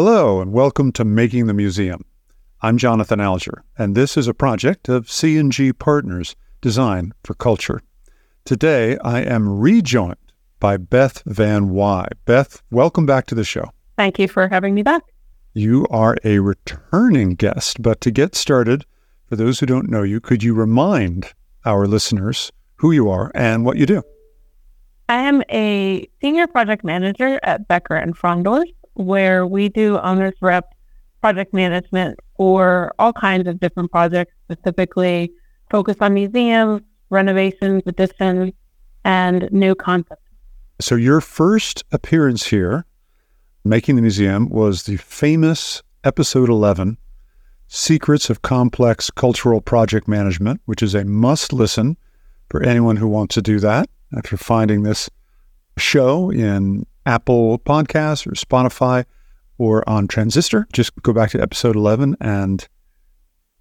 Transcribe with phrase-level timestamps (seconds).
[0.00, 2.04] Hello, and welcome to Making the Museum.
[2.60, 7.82] I'm Jonathan Alger, and this is a project of C&G Partners Design for Culture.
[8.44, 10.14] Today, I am rejoined
[10.60, 12.06] by Beth Van Why.
[12.26, 13.72] Beth, welcome back to the show.
[13.96, 15.02] Thank you for having me back.
[15.52, 18.84] You are a returning guest, but to get started,
[19.26, 21.32] for those who don't know you, could you remind
[21.64, 24.04] our listeners who you are and what you do?
[25.08, 28.68] I am a senior project manager at Becker and Frondorf
[28.98, 30.74] where we do owners rep
[31.20, 35.32] project management for all kinds of different projects, specifically
[35.70, 38.52] focused on museums, renovations, additions,
[39.04, 40.22] and new concepts.
[40.80, 42.86] So, your first appearance here,
[43.64, 46.98] Making the Museum, was the famous episode 11,
[47.66, 51.96] Secrets of Complex Cultural Project Management, which is a must listen
[52.48, 55.10] for anyone who wants to do that after finding this
[55.76, 59.06] show in Apple Podcasts or Spotify
[59.56, 60.68] or on Transistor.
[60.74, 62.68] Just go back to episode 11 and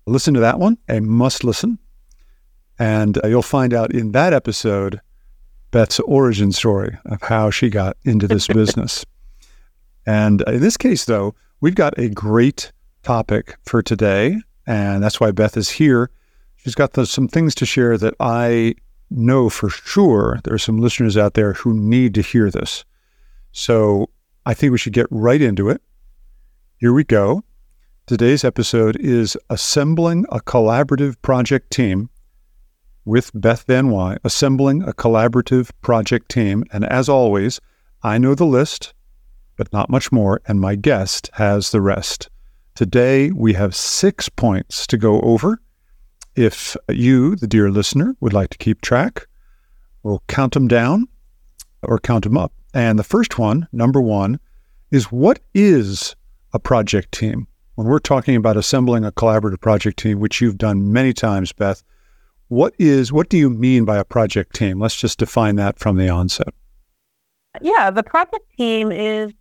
[0.05, 1.79] listen to that one, a must listen.
[2.77, 4.99] And uh, you'll find out in that episode
[5.71, 9.05] Beth's origin story of how she got into this business.
[10.05, 12.73] And in this case, though, we've got a great
[13.03, 14.41] topic for today.
[14.65, 16.11] And that's why Beth is here.
[16.57, 18.75] She's got the, some things to share that I
[19.09, 22.83] know for sure there are some listeners out there who need to hear this.
[23.57, 24.11] So
[24.45, 25.81] I think we should get right into it.
[26.77, 27.43] Here we go.
[28.05, 32.11] Today's episode is Assembling a Collaborative Project Team
[33.03, 36.65] with Beth Van Why, Assembling a Collaborative Project Team.
[36.71, 37.59] And as always,
[38.03, 38.93] I know the list,
[39.55, 42.29] but not much more, and my guest has the rest.
[42.75, 45.59] Today, we have six points to go over.
[46.35, 49.25] If you, the dear listener, would like to keep track,
[50.03, 51.07] we'll count them down
[51.81, 52.53] or count them up.
[52.77, 54.39] And the first one, number one,
[54.91, 56.15] is what is
[56.53, 57.47] a project team?
[57.73, 61.81] When we're talking about assembling a collaborative project team, which you've done many times, Beth,
[62.49, 64.79] what is what do you mean by a project team?
[64.79, 66.53] Let's just define that from the onset.
[67.63, 69.33] Yeah, the project team is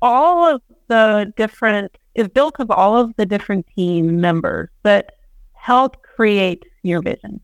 [0.00, 5.12] all of the different is built of all of the different team members that
[5.52, 7.38] help create your vision.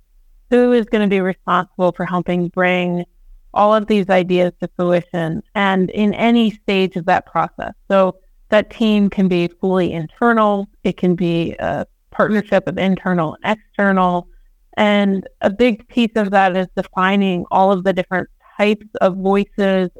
[0.49, 3.05] Who is going to be responsible for helping bring
[3.54, 7.72] all of these ideas to fruition and in any stage of that process.
[7.88, 8.16] So
[8.50, 14.28] that team can be fully internal, it can be a partnership of internal and external.
[14.76, 19.91] And a big piece of that is defining all of the different types of voices,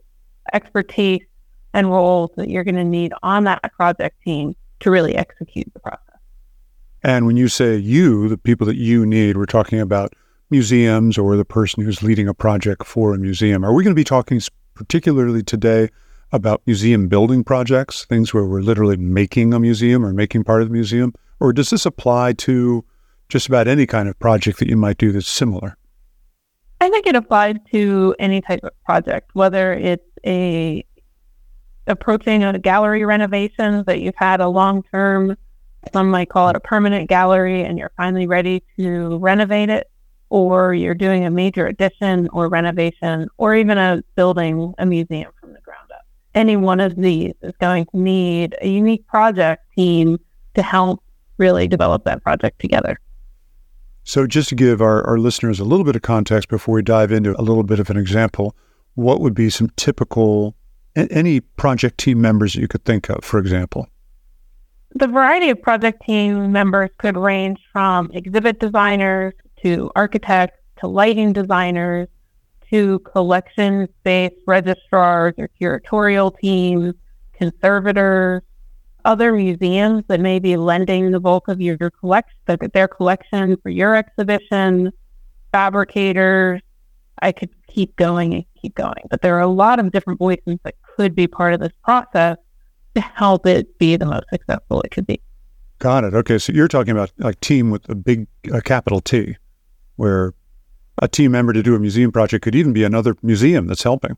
[0.53, 1.23] expertise,
[1.73, 5.81] and roles that you're going to need on that project team to really execute the
[5.81, 6.01] process.
[7.03, 10.15] And when you say you, the people that you need, we're talking about
[10.55, 13.65] museums or the person who's leading a project for a museum.
[13.65, 14.41] Are we going to be talking
[14.75, 15.89] particularly today
[16.31, 20.69] about museum building projects, things where we're literally making a museum or making part of
[20.69, 21.13] the museum?
[21.41, 22.85] Or does this apply to
[23.29, 25.77] just about any kind of project that you might do that's similar?
[26.81, 30.87] I think it applies to any type of project, whether it's a
[31.89, 35.37] approaching a gallery renovation that you've had a long term,
[35.93, 39.91] some might call it a permanent gallery, and you're finally ready to renovate it
[40.31, 45.53] or you're doing a major addition or renovation, or even a building a museum from
[45.53, 46.07] the ground up.
[46.35, 50.19] Any one of these is going to need a unique project team
[50.55, 51.03] to help
[51.39, 52.99] really develop that project together.
[54.05, 57.11] So, just to give our, our listeners a little bit of context before we dive
[57.11, 58.55] into a little bit of an example,
[58.95, 60.55] what would be some typical,
[60.95, 63.89] any project team members that you could think of, for example?
[64.95, 71.33] The variety of project team members could range from exhibit designers to architects, to lighting
[71.33, 72.07] designers,
[72.71, 76.95] to collection space registrars or curatorial teams,
[77.33, 78.43] conservators,
[79.05, 82.35] other museums that may be lending the bulk of your, your collection,
[82.73, 84.91] their collection for your exhibition,
[85.53, 86.61] fabricators.
[87.23, 90.59] I could keep going and keep going, but there are a lot of different voices
[90.65, 92.37] that could be part of this process
[92.95, 95.21] to help it be the most successful it could be.
[95.79, 96.15] Got it.
[96.15, 99.37] Okay, so you're talking about a team with a big a capital T
[99.97, 100.35] where
[101.03, 104.17] a team member to do a museum project could even be another museum that's helping.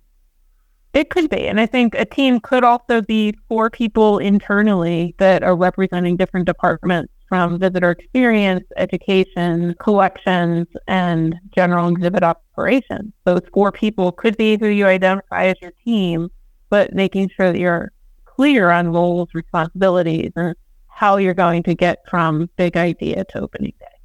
[0.93, 1.47] It could be.
[1.47, 6.47] And I think a team could also be four people internally that are representing different
[6.47, 13.13] departments from visitor experience, education, collections, and general exhibit operations.
[13.25, 16.31] Those four people could be who you identify as your team,
[16.71, 17.93] but making sure that you're
[18.25, 20.55] clear on roles, responsibilities, and
[20.89, 23.96] how you're going to get from big idea to opening day.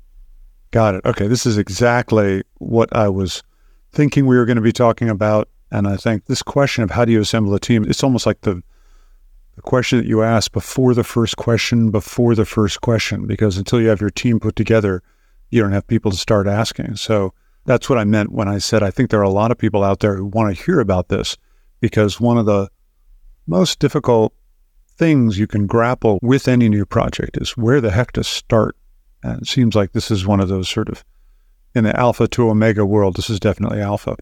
[0.71, 1.06] Got it.
[1.06, 1.27] Okay.
[1.27, 3.44] This is exactly what I was
[3.91, 5.50] thinking we were going to be talking about.
[5.69, 8.41] And I think this question of how do you assemble a team, it's almost like
[8.41, 8.62] the
[9.56, 13.81] the question that you ask before the first question, before the first question, because until
[13.81, 15.03] you have your team put together,
[15.50, 16.95] you don't have people to start asking.
[16.95, 17.33] So
[17.65, 19.83] that's what I meant when I said I think there are a lot of people
[19.83, 21.38] out there who want to hear about this
[21.81, 22.69] because one of the
[23.45, 24.33] most difficult
[24.97, 28.75] things you can grapple with any new project is where the heck to start.
[29.23, 31.03] And it seems like this is one of those sort of
[31.73, 34.18] in the alpha to omega world, this is definitely alpha.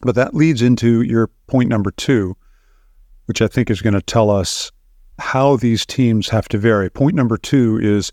[0.00, 2.36] But that leads into your point number two,
[3.26, 4.72] which I think is going to tell us
[5.18, 6.90] how these teams have to vary.
[6.90, 8.12] Point number two is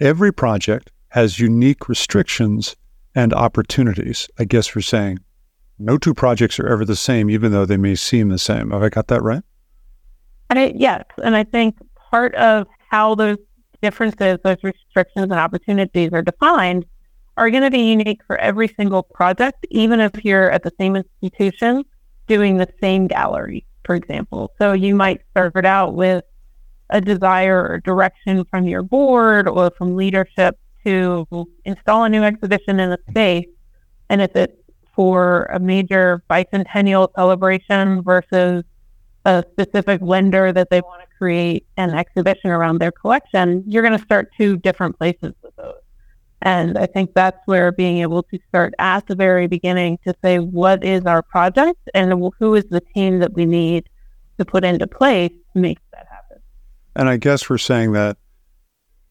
[0.00, 2.76] every project has unique restrictions
[3.14, 4.28] and opportunities.
[4.38, 5.18] I guess we're saying
[5.78, 8.70] no two projects are ever the same, even though they may seem the same.
[8.70, 9.42] Have I got that right?
[10.50, 11.04] I, yes.
[11.22, 11.76] And I think
[12.10, 13.38] part of how those
[13.82, 16.86] differences, those restrictions and opportunities are defined
[17.36, 20.96] are going to be unique for every single project, even if you're at the same
[20.96, 21.84] institution
[22.26, 24.52] doing the same gallery, for example.
[24.58, 26.24] So you might start out with
[26.90, 31.26] a desire or direction from your board or from leadership to
[31.64, 33.46] install a new exhibition in a space.
[34.08, 34.56] And if it's
[34.94, 38.64] for a major bicentennial celebration versus
[39.24, 43.98] a specific lender that they want to create an exhibition around their collection, you're going
[43.98, 45.74] to start two different places with those.
[46.42, 50.38] And I think that's where being able to start at the very beginning to say,
[50.38, 53.90] what is our project and who is the team that we need
[54.38, 56.38] to put into place to make that happen?
[56.96, 58.16] And I guess we're saying that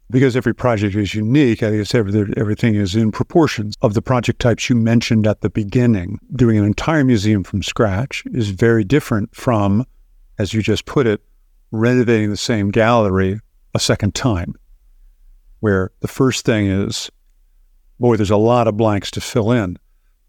[0.10, 4.68] because every project is unique, I guess everything is in proportions of the project types
[4.68, 6.18] you mentioned at the beginning.
[6.36, 9.86] Doing an entire museum from scratch is very different from,
[10.40, 11.22] as you just put it,
[11.72, 13.40] renovating the same gallery
[13.76, 14.56] a second time,
[15.60, 17.12] where the first thing is
[18.00, 19.78] boy, there's a lot of blanks to fill in.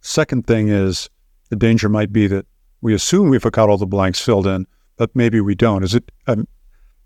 [0.00, 1.08] Second thing is
[1.48, 2.46] the danger might be that
[2.80, 4.66] we assume we've got all the blanks filled in,
[4.96, 5.84] but maybe we don't.
[5.84, 6.10] Is it?
[6.26, 6.46] Um,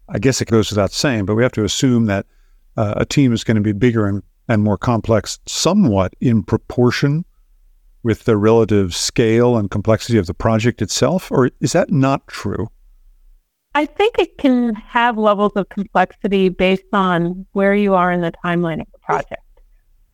[0.08, 2.26] I guess it goes without saying, but we have to assume that
[2.76, 7.24] uh, a team is going to be bigger and, and more complex, somewhat in proportion
[8.02, 12.68] with the relative scale and complexity of the project itself, or is that not true?
[13.76, 18.32] I think it can have levels of complexity based on where you are in the
[18.44, 19.42] timeline of the project.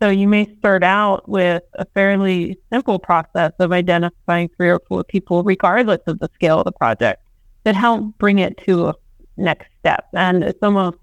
[0.01, 5.05] So you may start out with a fairly simple process of identifying three or four
[5.05, 7.23] people, regardless of the scale of the project,
[7.65, 8.95] that help bring it to a
[9.37, 10.07] next step.
[10.15, 10.97] And it's almost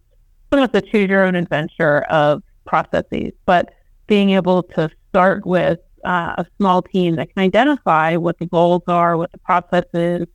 [0.52, 3.70] almost a choose your own adventure of processes, but
[4.08, 8.82] being able to start with uh, a small team that can identify what the goals
[8.88, 10.26] are, what the process is,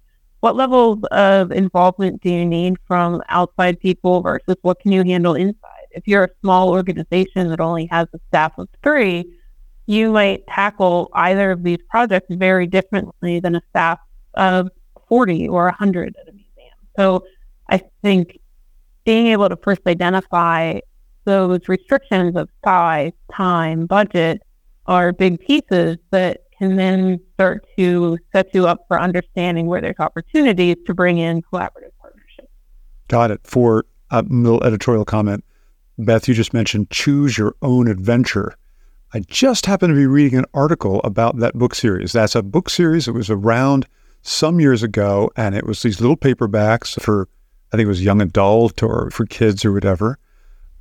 [0.42, 5.34] what levels of involvement do you need from outside people versus what can you handle
[5.34, 9.32] inside if you're a small organization that only has a staff of three,
[9.86, 13.98] you might tackle either of these projects very differently than a staff
[14.34, 14.68] of
[15.08, 16.76] 40 or 100 at a museum.
[16.96, 17.24] So
[17.68, 18.38] I think
[19.04, 20.80] being able to first identify
[21.24, 24.42] those restrictions of size, time, budget
[24.86, 29.98] are big pieces that can then start to set you up for understanding where there's
[29.98, 32.46] opportunities to bring in collaborative partnerships.
[33.08, 33.40] Got it.
[33.42, 35.44] For a little editorial comment,
[35.98, 38.54] Beth, you just mentioned Choose Your Own Adventure.
[39.12, 42.12] I just happened to be reading an article about that book series.
[42.12, 43.84] That's a book series that was around
[44.22, 47.28] some years ago, and it was these little paperbacks for,
[47.72, 50.16] I think it was young adult or for kids or whatever.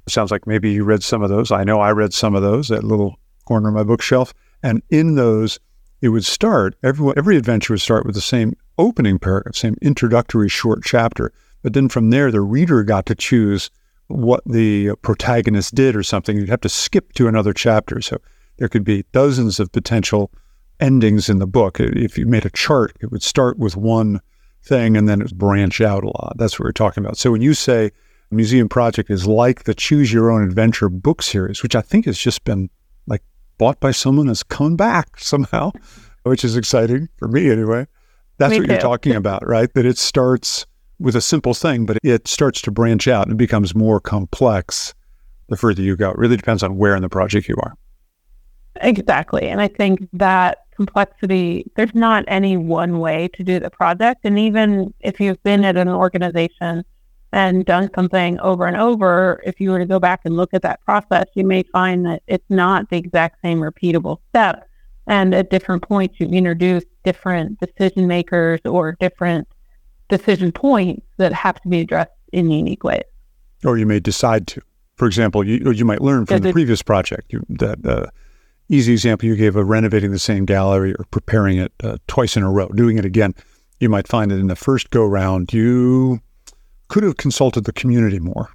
[0.08, 1.52] Sounds like maybe you read some of those.
[1.52, 4.32] I know I read some of those, that little corner of my bookshelf.
[4.62, 5.60] And in those,
[6.02, 10.50] it would start, every, every adventure would start with the same opening paragraph, same introductory
[10.50, 11.32] short chapter.
[11.62, 13.70] But then from there, the reader got to choose
[14.08, 18.02] what the protagonist did or something, you'd have to skip to another chapter.
[18.02, 18.18] So
[18.58, 20.32] there could be dozens of potential
[20.80, 21.80] endings in the book.
[21.80, 24.20] If you made a chart, it would start with one
[24.64, 26.34] thing and then it would branch out a lot.
[26.38, 27.18] That's what we're talking about.
[27.18, 27.92] So when you say
[28.32, 32.18] museum project is like the Choose Your Own Adventure book series, which I think has
[32.18, 32.70] just been
[33.58, 35.72] bought by someone has come back somehow,
[36.24, 37.88] which is exciting for me anyway.
[38.38, 38.74] That's me what too.
[38.74, 39.72] you're talking about, right?
[39.74, 40.66] That it starts
[41.00, 44.94] with a simple thing, but it starts to branch out and becomes more complex
[45.50, 46.12] the further you go.
[46.12, 47.76] It really depends on where in the project you are.
[48.78, 49.48] Exactly.
[49.48, 54.22] And I think that complexity, there's not any one way to do the project.
[54.24, 56.84] And even if you've been at an organization
[57.34, 60.62] and done something over and over, if you were to go back and look at
[60.64, 64.68] that process, you may find that it's not the exact same repeatable step.
[65.08, 69.48] And at different points, you introduce different decision makers or different
[70.10, 73.04] decision points that have to be addressed in unique ways.
[73.64, 74.62] Or you may decide to.
[74.96, 77.34] For example, you, you might learn from the previous project.
[77.34, 78.08] You, that uh,
[78.70, 82.44] easy example you gave of renovating the same gallery or preparing it uh, twice in
[82.44, 83.34] a row, doing it again.
[83.80, 86.22] You might find that in the first go round, you
[86.92, 88.50] could have consulted the community more.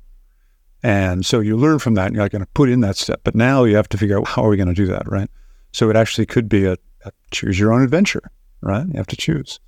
[0.83, 3.23] And so you learn from that and you're going to put in that step.
[3.25, 5.31] But now you have to figure out how are we going to do that, right?
[5.73, 6.77] So it actually could be a,
[7.07, 8.87] a choose your own adventure, right?
[8.87, 9.59] You have to choose.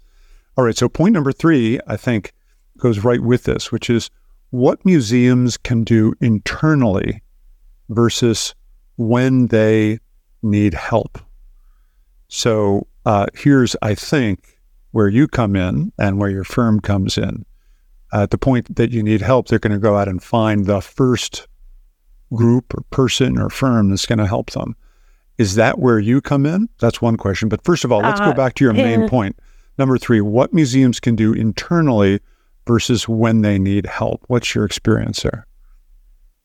[0.59, 0.77] All right.
[0.77, 2.35] So point number three, I think,
[2.77, 4.11] goes right with this, which is
[4.51, 7.23] what museums can do internally
[7.89, 8.55] versus
[8.97, 9.99] when they
[10.43, 11.19] need help.
[12.29, 14.59] So uh, here's, I think,
[14.91, 17.47] where you come in and where your firm comes in.
[18.13, 20.67] Uh, at the point that you need help, they're going to go out and find
[20.67, 21.47] the first
[22.33, 24.75] group or person or firm that's going to help them.
[25.37, 26.69] Is that where you come in?
[26.81, 27.49] That's one question.
[27.49, 29.39] But first of all, let's uh, go back to your main point.
[29.79, 32.21] Number three, what museums can do internally
[32.67, 34.25] versus when they need help?
[34.27, 35.47] What's your experience there?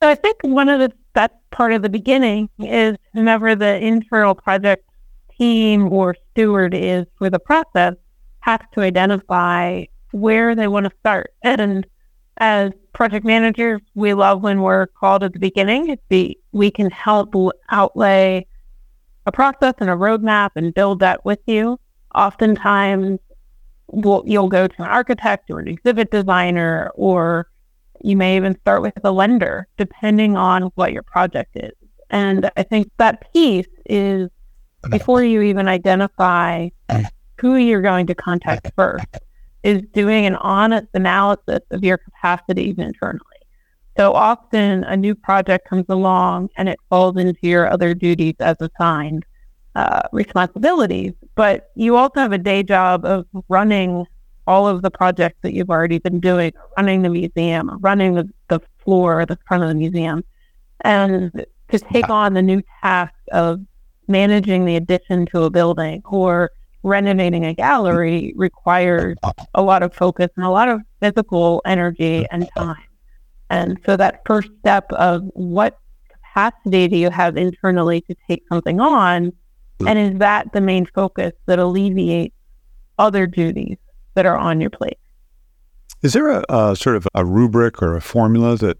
[0.02, 4.36] So I think one of the that part of the beginning is whenever the internal
[4.36, 4.86] project
[5.38, 7.94] team or steward is for the process
[8.40, 11.34] has to identify where they want to start.
[11.44, 11.86] And
[12.38, 15.98] as project managers, we love when we're called at the beginning.
[16.10, 17.36] The, we can help
[17.70, 18.48] outlay
[19.26, 21.80] a process and a roadmap and build that with you.
[22.14, 23.20] Oftentimes,
[23.88, 27.50] we'll, you'll go to an architect or an exhibit designer, or
[28.02, 31.72] you may even start with a lender, depending on what your project is.
[32.10, 34.30] And I think that piece is
[34.90, 37.06] before you even identify mm.
[37.40, 39.08] who you're going to contact first,
[39.64, 43.20] is doing an honest analysis of your capacities internally.
[43.98, 48.58] So often a new project comes along and it falls into your other duties as
[48.60, 49.24] assigned
[49.76, 54.06] uh, responsibilities, but you also have a day job of running
[54.46, 58.60] all of the projects that you've already been doing, running the museum, running the, the
[58.84, 60.24] floor, the front of the museum,
[60.82, 63.62] and to take on the new task of
[64.08, 66.52] managing the addition to a building or
[66.84, 69.18] renovating a gallery requires
[69.56, 72.84] a lot of focus and a lot of physical energy and time.
[73.50, 75.80] And so that first step of what
[76.12, 79.32] capacity do you have internally to take something on?
[79.80, 79.88] Hmm.
[79.88, 82.36] And is that the main focus that alleviates
[83.00, 83.78] other duties
[84.16, 84.98] that are on your plate?
[86.02, 88.78] Is there a, a sort of a rubric or a formula that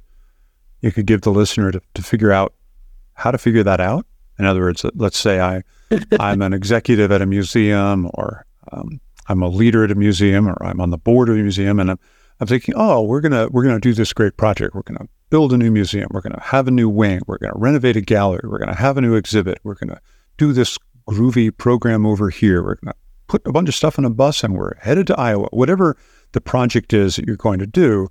[0.82, 2.54] you could give the listener to, to figure out
[3.14, 4.06] how to figure that out?
[4.38, 5.64] In other words, let's say I
[6.20, 10.58] I'm an executive at a museum, or um, I'm a leader at a museum, or
[10.64, 12.00] I'm on the board of a museum, and I'm,
[12.40, 14.76] I'm thinking, oh, we're gonna we're gonna do this great project.
[14.76, 16.08] We're gonna build a new museum.
[16.12, 17.22] We're gonna have a new wing.
[17.28, 18.42] We're gonna renovate a gallery.
[18.44, 19.60] We're gonna have a new exhibit.
[19.64, 20.02] We're gonna
[20.38, 22.64] do this groovy program over here.
[22.64, 22.96] We're gonna
[23.28, 25.48] put a bunch of stuff on a bus, and we're headed to Iowa.
[25.52, 25.98] Whatever
[26.34, 28.10] the project is that you're going to do,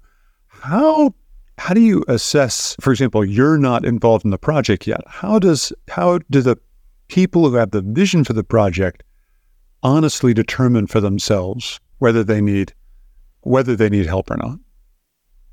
[0.48, 1.14] how
[1.58, 5.72] how do you assess for example you're not involved in the project yet how does
[5.88, 6.56] how do the
[7.12, 9.02] people who have the vision for the project
[9.82, 12.72] honestly determine for themselves whether they need
[13.42, 14.58] whether they need help or not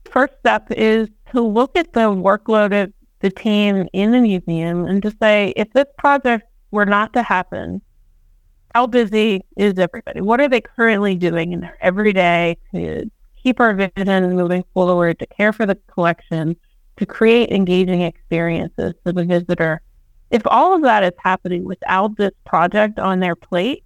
[0.05, 5.03] first step is to look at the workload of the team in the museum and
[5.03, 7.81] to say if this project were not to happen
[8.73, 13.09] how busy is everybody what are they currently doing in their everyday to
[13.43, 16.55] keep our vision moving forward, to care for the collection,
[16.97, 19.81] to create engaging experiences for the visitor.
[20.31, 23.83] If all of that is happening without this project on their plate,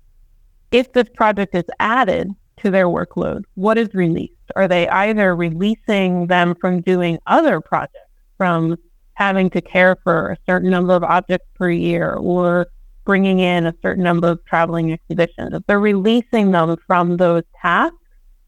[0.72, 4.34] if this project is added to their workload, what is released?
[4.56, 8.78] Are they either releasing them from doing other projects, from
[9.14, 12.68] having to care for a certain number of objects per year or
[13.06, 15.54] bringing in a certain number of traveling exhibitions?
[15.54, 17.96] If they're releasing them from those tasks,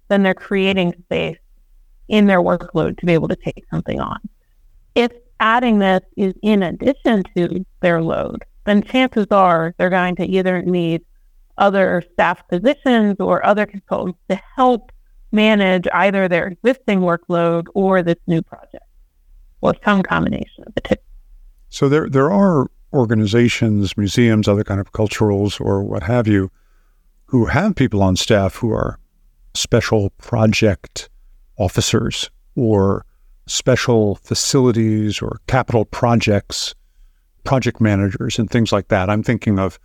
[0.09, 1.37] then they're creating space
[2.07, 4.19] in their workload to be able to take something on.
[4.93, 10.25] If adding this is in addition to their load, then chances are they're going to
[10.25, 11.01] either need
[11.57, 14.91] other staff positions or other consultants to help
[15.31, 18.85] manage either their existing workload or this new project
[19.61, 20.95] or some combination of the two.
[21.69, 26.49] So there there are organizations, museums, other kind of culturals or what have you,
[27.25, 28.99] who have people on staff who are
[29.53, 31.09] special project
[31.57, 33.05] officers or
[33.47, 36.73] special facilities or capital projects,
[37.43, 39.09] project managers, and things like that.
[39.09, 39.79] I'm thinking of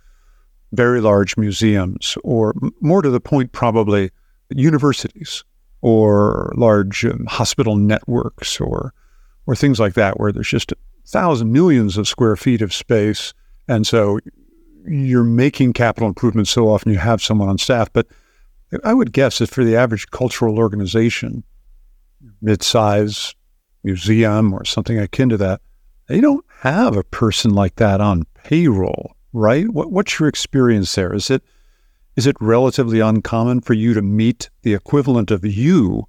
[0.73, 4.09] very large museums, or more to the point, probably
[4.49, 5.43] universities
[5.81, 8.93] or large um, hospital networks or
[9.47, 10.77] or things like that, where there's just a
[11.07, 13.33] thousands, millions of square feet of space,
[13.67, 14.19] and so
[14.85, 18.07] you're making capital improvements so often you have someone on staff, but
[18.83, 21.43] I would guess that for the average cultural organization,
[22.41, 23.35] mid-size
[23.83, 25.61] museum or something akin to that,
[26.07, 29.69] they don't have a person like that on payroll, right?
[29.69, 31.13] What, what's your experience there?
[31.13, 31.43] Is it
[32.17, 36.07] is it relatively uncommon for you to meet the equivalent of you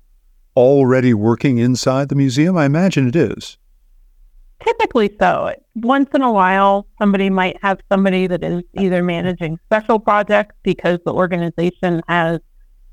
[0.56, 2.56] already working inside the museum?
[2.56, 3.56] I imagine it is.
[4.64, 5.54] Typically so.
[5.76, 10.98] Once in a while, somebody might have somebody that is either managing special projects because
[11.04, 12.40] the organization has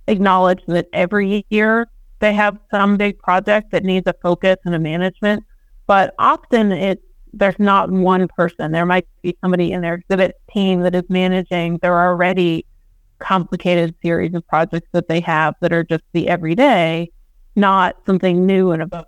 [0.07, 1.88] acknowledged that every year
[2.20, 5.44] they have some big project that needs a focus and a management.
[5.88, 7.02] But often it's
[7.34, 8.72] there's not one person.
[8.72, 12.66] There might be somebody in their exhibit team that is managing their already
[13.20, 17.12] complicated series of projects that they have that are just the everyday,
[17.56, 19.06] not something new and above,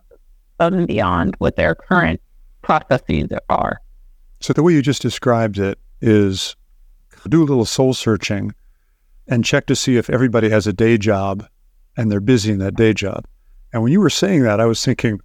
[0.59, 2.21] above and beyond what their current
[2.61, 3.79] processes are.
[4.39, 6.55] So the way you just described it is
[7.29, 8.53] do a little soul searching
[9.27, 11.47] and check to see if everybody has a day job
[11.97, 13.25] and they're busy in that day job.
[13.73, 15.19] And when you were saying that, I was thinking,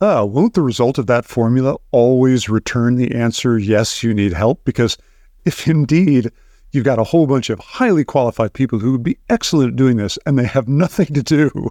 [0.00, 4.64] oh, won't the result of that formula always return the answer, yes, you need help?
[4.64, 4.98] Because
[5.44, 6.30] if indeed
[6.72, 9.96] you've got a whole bunch of highly qualified people who would be excellent at doing
[9.96, 11.70] this and they have nothing to do,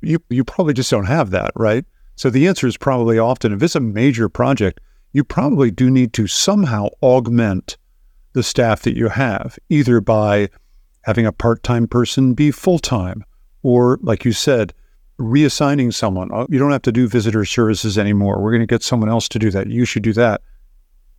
[0.00, 1.84] you, you probably just don't have that, right?
[2.16, 4.80] So the answer is probably often if it's a major project,
[5.12, 7.76] you probably do need to somehow augment
[8.32, 10.48] the staff that you have, either by
[11.02, 13.24] having a part time person be full time,
[13.62, 14.72] or like you said,
[15.18, 16.30] reassigning someone.
[16.32, 18.40] Oh, you don't have to do visitor services anymore.
[18.40, 19.68] We're going to get someone else to do that.
[19.68, 20.42] You should do that.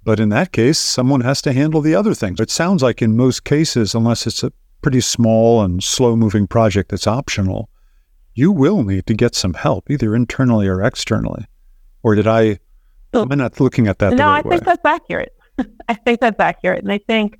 [0.04, 2.40] But in that case, someone has to handle the other things.
[2.40, 6.92] It sounds like in most cases, unless it's a pretty small and slow moving project
[6.92, 7.70] that's optional,
[8.36, 11.46] you will need to get some help, either internally or externally.
[12.02, 12.60] Or did I,
[13.14, 14.14] I'm I not looking at that?
[14.14, 14.66] No, right I think way?
[14.66, 15.34] that's accurate.
[15.88, 16.84] I think that's accurate.
[16.84, 17.40] And I think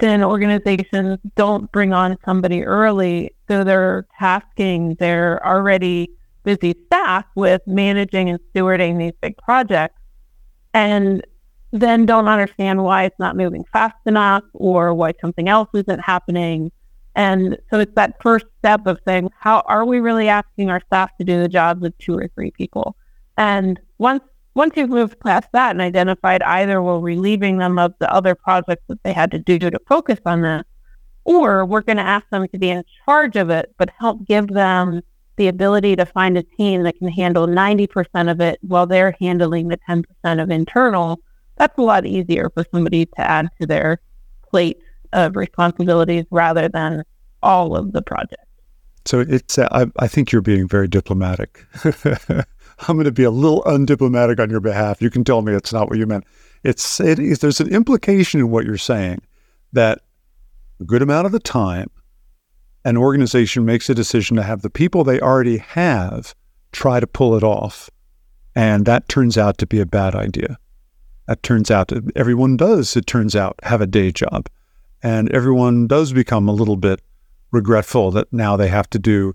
[0.00, 3.34] then organizations don't bring on somebody early.
[3.48, 6.10] So they're tasking their already
[6.44, 10.00] busy staff with managing and stewarding these big projects
[10.72, 11.24] and
[11.72, 16.72] then don't understand why it's not moving fast enough or why something else isn't happening
[17.16, 21.10] and so it's that first step of saying, how are we really asking our staff
[21.18, 22.96] to do the jobs of two or three people?
[23.36, 24.22] And once
[24.54, 28.82] once you've moved past that and identified either we're relieving them of the other projects
[28.88, 30.66] that they had to do to focus on that,
[31.24, 34.48] or we're going to ask them to be in charge of it, but help give
[34.48, 35.02] them
[35.36, 39.68] the ability to find a team that can handle 90% of it while they're handling
[39.68, 40.04] the 10%
[40.42, 41.20] of internal,
[41.56, 44.00] that's a lot easier for somebody to add to their
[44.50, 44.78] plate
[45.12, 47.04] of responsibilities rather than
[47.42, 48.44] all of the project.
[49.06, 51.64] So it's, uh, I, I think you're being very diplomatic.
[52.88, 55.02] I'm going to be a little undiplomatic on your behalf.
[55.02, 56.24] You can tell me it's not what you meant.
[56.64, 59.20] It's, it is, there's an implication in what you're saying
[59.72, 60.00] that
[60.80, 61.90] a good amount of the time,
[62.84, 66.34] an organization makes a decision to have the people they already have
[66.72, 67.90] try to pull it off.
[68.54, 70.58] And that turns out to be a bad idea.
[71.26, 74.48] That turns out to, everyone does, it turns out, have a day job.
[75.02, 77.00] And everyone does become a little bit
[77.52, 79.34] regretful that now they have to do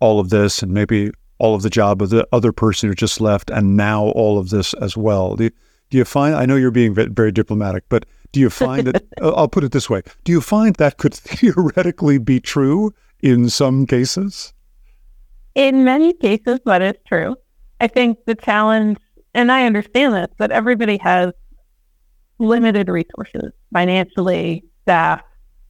[0.00, 3.20] all of this and maybe all of the job of the other person who just
[3.20, 5.36] left and now all of this as well.
[5.36, 5.50] Do you,
[5.90, 9.32] do you find, I know you're being very diplomatic, but do you find that, uh,
[9.32, 13.86] I'll put it this way, do you find that could theoretically be true in some
[13.86, 14.52] cases?
[15.54, 17.36] In many cases, that is true.
[17.80, 18.98] I think the challenge,
[19.34, 21.32] and I understand this, that everybody has
[22.38, 25.22] limited resources financially, staff,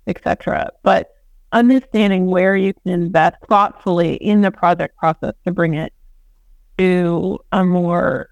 [0.06, 0.70] etc.
[0.82, 1.08] But
[1.54, 5.92] understanding where you can invest thoughtfully in the project process to bring it
[6.76, 8.28] to a more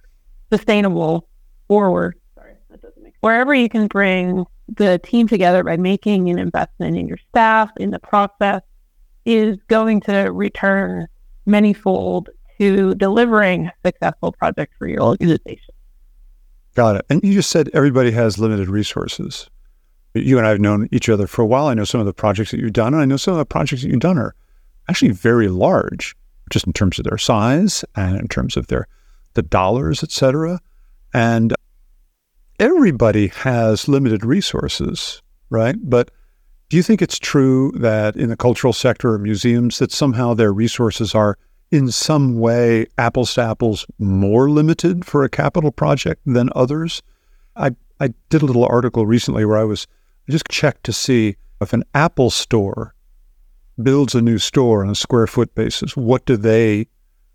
[0.52, 1.28] sustainable
[1.68, 2.18] forward.
[2.34, 6.96] Sorry, that doesn't make wherever you can bring the team together by making an investment
[6.96, 8.62] in your staff in the process
[9.24, 11.06] is going to return
[11.46, 12.26] manyfold
[12.58, 15.74] to delivering a successful project for your organization.
[16.74, 17.06] Got it.
[17.08, 19.48] And you just said everybody has limited resources
[20.14, 21.66] you and I have known each other for a while.
[21.66, 23.46] I know some of the projects that you've done, and I know some of the
[23.46, 24.34] projects that you've done are
[24.88, 26.14] actually very large,
[26.50, 28.88] just in terms of their size and in terms of their
[29.34, 30.60] the dollars, et cetera.
[31.14, 31.54] And
[32.58, 35.76] everybody has limited resources, right?
[35.82, 36.10] But
[36.68, 40.52] do you think it's true that in the cultural sector or museums that somehow their
[40.52, 41.38] resources are
[41.70, 47.02] in some way apples to apples more limited for a capital project than others?
[47.56, 47.70] I
[48.00, 49.86] I did a little article recently where I was
[50.30, 52.94] just check to see if an Apple store
[53.82, 56.86] builds a new store on a square foot basis, what do they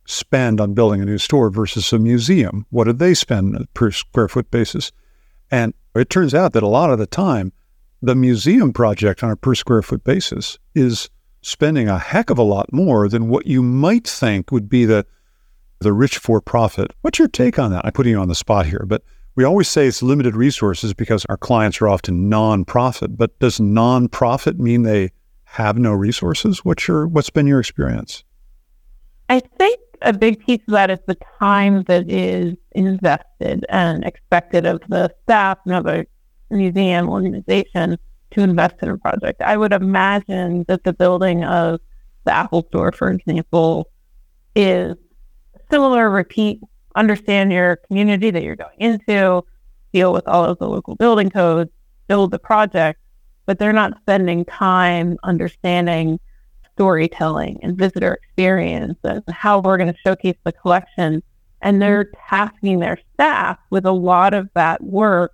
[0.06, 2.66] spend on building a new store versus a museum?
[2.70, 4.92] What do they spend per square foot basis?
[5.52, 7.52] And it turns out that a lot of the time,
[8.02, 11.10] the museum project on a per square foot basis is
[11.42, 15.06] spending a heck of a lot more than what you might think would be the
[15.80, 16.92] the rich for profit.
[17.02, 17.86] What's your take on that?
[17.86, 19.04] I'm putting you on the spot here, but
[19.38, 24.58] we always say it's limited resources because our clients are often nonprofit, but does nonprofit
[24.58, 25.12] mean they
[25.44, 26.66] have no resources?
[26.66, 28.24] What's your what's been your experience?
[29.30, 34.66] I think a big piece of that is the time that is invested and expected
[34.66, 36.08] of the staff and other
[36.50, 37.98] museum organization
[38.32, 39.42] to invest in a project.
[39.44, 41.80] I would imagine that the building of
[42.26, 43.88] the Apple Store, for example,
[44.56, 44.96] is
[45.70, 46.60] similar repeat,
[46.98, 49.44] understand your community that you're going into,
[49.94, 51.72] deal with all of the local building codes,
[52.08, 53.00] build the project,
[53.46, 56.20] but they're not spending time understanding
[56.74, 61.24] storytelling and visitor experience and how we're going to showcase the collection.
[61.62, 62.36] And they're mm-hmm.
[62.36, 65.34] tasking their staff with a lot of that work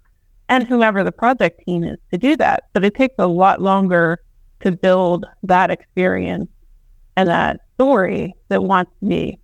[0.49, 2.65] and whomever the project team is to do that.
[2.73, 4.19] But it takes a lot longer
[4.61, 6.49] to build that experience
[7.17, 9.39] and that story that wants to be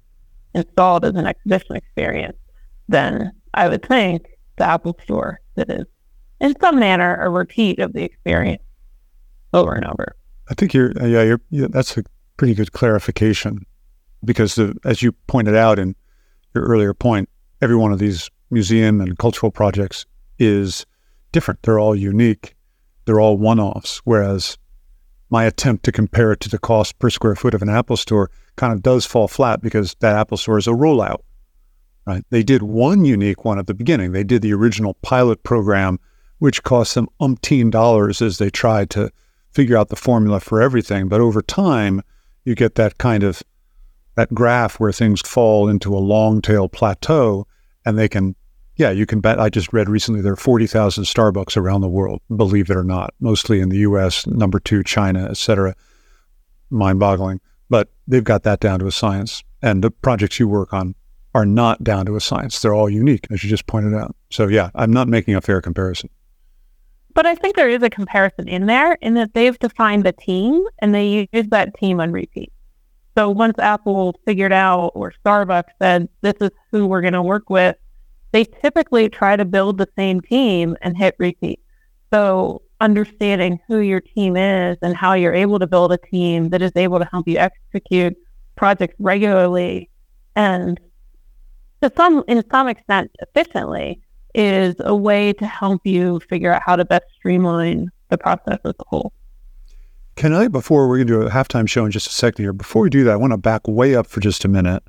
[0.53, 2.37] installed as an exhibition experience
[2.87, 5.85] than I would think the Apple Store that is
[6.39, 8.63] in some manner a repeat of the experience
[9.53, 10.15] over and over.
[10.49, 12.03] I think you're, uh, yeah, you're, yeah, that's a
[12.37, 13.65] pretty good clarification
[14.23, 15.95] because the, as you pointed out in
[16.53, 17.29] your earlier point,
[17.61, 20.05] every one of these museum and cultural projects
[20.39, 20.85] is
[21.31, 21.61] different.
[21.63, 22.55] They're all unique.
[23.05, 24.01] They're all one-offs.
[24.03, 24.57] Whereas
[25.29, 28.31] my attempt to compare it to the cost per square foot of an Apple store
[28.55, 31.19] kind of does fall flat because that Apple store is a rollout,
[32.05, 32.23] right?
[32.29, 34.11] They did one unique one at the beginning.
[34.11, 35.99] They did the original pilot program,
[36.39, 39.11] which cost them umpteen dollars as they tried to
[39.51, 41.07] figure out the formula for everything.
[41.07, 42.01] But over time,
[42.43, 43.43] you get that kind of
[44.15, 47.47] that graph where things fall into a long tail plateau
[47.85, 48.35] and they can
[48.79, 49.41] yeah, you can bet.
[49.41, 53.13] I just read recently there are 40,000 Starbucks around the world, believe it or not,
[53.19, 55.75] mostly in the US, number two, China, et cetera.
[56.69, 57.41] Mind boggling.
[57.69, 59.43] But they've got that down to a science.
[59.61, 60.95] And the projects you work on
[61.35, 62.61] are not down to a science.
[62.61, 64.15] They're all unique, as you just pointed out.
[64.29, 66.09] So, yeah, I'm not making a fair comparison.
[67.13, 70.63] But I think there is a comparison in there in that they've defined the team
[70.79, 72.53] and they use that team on repeat.
[73.17, 77.49] So once Apple figured out or Starbucks said, this is who we're going to work
[77.49, 77.75] with,
[78.31, 81.59] they typically try to build the same team and hit repeat.
[82.11, 86.61] So understanding who your team is and how you're able to build a team that
[86.61, 88.15] is able to help you execute
[88.55, 89.89] projects regularly
[90.35, 90.79] and
[91.81, 93.99] to some in some extent efficiently
[94.35, 98.73] is a way to help you figure out how to best streamline the process as
[98.79, 99.11] a whole.
[100.15, 102.53] Can I, before we're going to do a halftime show in just a second here,
[102.53, 104.83] before we do that, I want to back way up for just a minute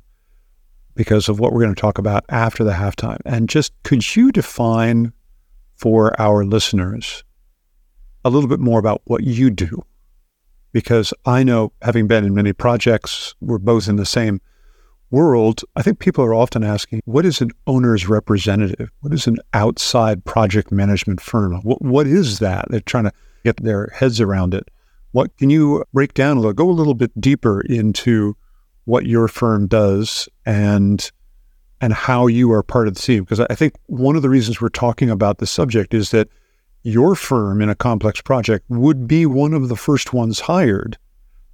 [0.95, 3.19] because of what we're going to talk about after the halftime.
[3.25, 5.13] And just could you define
[5.75, 7.23] for our listeners
[8.23, 9.83] a little bit more about what you do?
[10.71, 14.39] Because I know, having been in many projects, we're both in the same
[15.09, 15.61] world.
[15.75, 18.89] I think people are often asking, what is an owner's representative?
[19.01, 21.55] What is an outside project management firm?
[21.63, 22.65] What, what is that?
[22.69, 24.69] They're trying to get their heads around it.
[25.11, 28.37] What can you break down a little, go a little bit deeper into
[28.85, 31.11] what your firm does and
[31.81, 33.23] and how you are part of the team.
[33.23, 36.29] Because I think one of the reasons we're talking about this subject is that
[36.83, 40.97] your firm in a complex project would be one of the first ones hired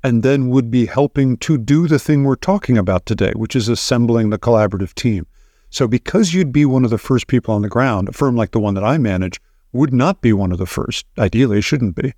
[0.03, 3.69] and then would be helping to do the thing we're talking about today, which is
[3.69, 5.25] assembling the collaborative team.
[5.69, 8.51] So because you'd be one of the first people on the ground, a firm like
[8.51, 9.41] the one that I manage
[9.73, 11.05] would not be one of the first.
[11.17, 12.13] Ideally, shouldn't be.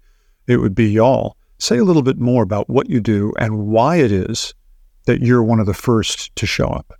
[0.47, 1.35] It would be y'all.
[1.57, 4.53] Say a little bit more about what you do and why it is
[5.09, 6.93] that you're one of the first to show up?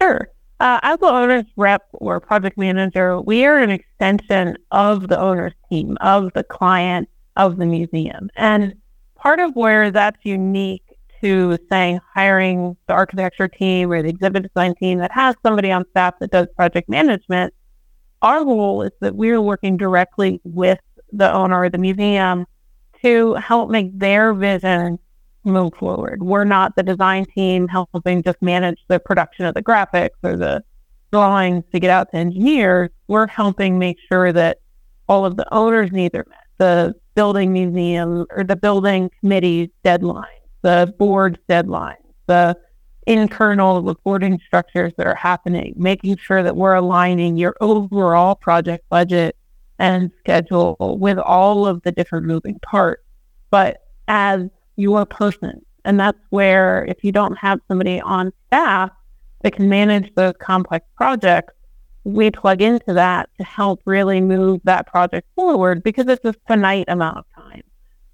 [0.00, 0.30] Sure.
[0.60, 5.52] Uh, as the owner's rep or project manager, we are an extension of the owner's
[5.68, 8.30] team, of the client, of the museum.
[8.34, 8.74] And
[9.14, 10.84] part of where that's unique
[11.20, 15.84] to saying hiring the architecture team or the exhibit design team that has somebody on
[15.90, 17.52] staff that does project management,
[18.22, 20.80] our role is that we're working directly with
[21.12, 22.46] the owner of the museum
[23.02, 24.98] to help make their vision
[25.44, 26.22] move forward.
[26.22, 30.62] We're not the design team helping just manage the production of the graphics or the
[31.12, 32.90] drawings to get out to engineers.
[33.08, 34.58] We're helping make sure that
[35.08, 36.38] all of the owners' needs are met.
[36.58, 40.24] The building museum or the building committee's deadlines,
[40.62, 42.56] the board's deadlines, the
[43.06, 49.36] internal reporting structures that are happening, making sure that we're aligning your overall project budget
[49.78, 53.02] and schedule with all of the different moving parts.
[53.50, 55.64] But as your person.
[55.84, 58.90] And that's where if you don't have somebody on staff
[59.42, 61.54] that can manage those complex projects,
[62.04, 66.86] we plug into that to help really move that project forward because it's a finite
[66.88, 67.62] amount of time.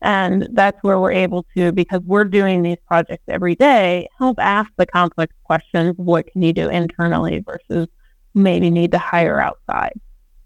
[0.01, 4.71] And that's where we're able to, because we're doing these projects every day, help ask
[4.77, 7.89] the complex questions, what can you do internally versus
[8.35, 9.99] maybe need to hire outside.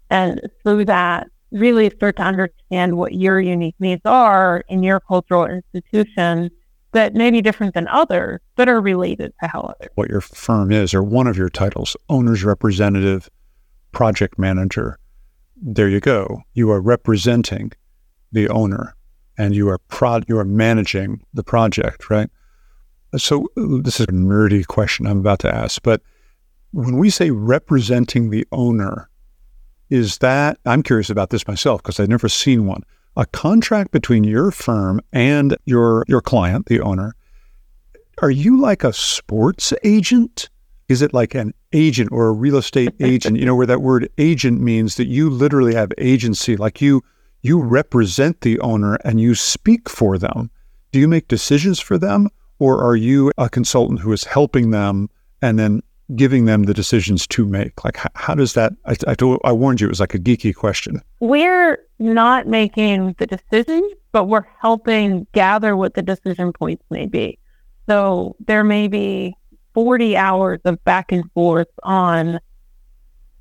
[0.09, 5.45] And through that, really start to understand what your unique needs are in your cultural
[5.45, 6.49] institution
[6.91, 9.89] that may be different than others, but are related to how others.
[9.95, 13.29] What your firm is, or one of your titles, owner's representative,
[13.91, 14.99] project manager.
[15.55, 16.41] There you go.
[16.53, 17.71] You are representing
[18.31, 18.95] the owner
[19.37, 22.29] and you are pro- you are managing the project, right?
[23.17, 26.01] So this is a nerdy question I'm about to ask, but
[26.71, 29.09] when we say representing the owner,
[29.93, 32.81] is that I'm curious about this myself because I've never seen one.
[33.15, 37.13] A contract between your firm and your your client, the owner.
[38.19, 40.49] Are you like a sports agent?
[40.89, 43.37] Is it like an agent or a real estate agent?
[43.37, 47.03] You know, where that word agent means that you literally have agency, like you
[47.43, 50.49] you represent the owner and you speak for them.
[50.91, 55.09] Do you make decisions for them, or are you a consultant who is helping them
[55.39, 55.83] and then
[56.15, 57.83] giving them the decisions to make?
[57.83, 58.73] Like, how, how does that?
[58.85, 61.01] I, I, told, I warned you it was like a geeky question.
[61.19, 67.39] We're not making the decision, but we're helping gather what the decision points may be.
[67.87, 69.35] So there may be
[69.73, 72.39] 40 hours of back and forth on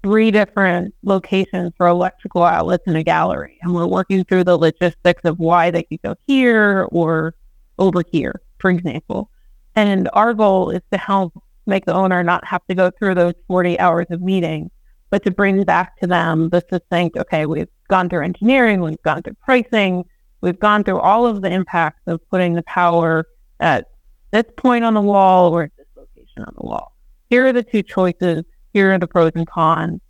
[0.03, 3.59] three different locations for electrical outlets in a gallery.
[3.63, 7.35] And we're working through the logistics of why they could go here or
[7.79, 9.31] over here, for example.
[9.75, 11.33] And our goal is to help
[11.67, 14.71] make the owner not have to go through those 40 hours of meetings,
[15.11, 19.23] but to bring back to them the succinct, okay, we've gone through engineering, we've gone
[19.23, 20.05] through pricing,
[20.41, 23.27] we've gone through all of the impacts of putting the power
[23.61, 23.87] at
[24.31, 26.97] this point on the wall or at this location on the wall.
[27.29, 30.01] Here are the two choices here are the pros and cons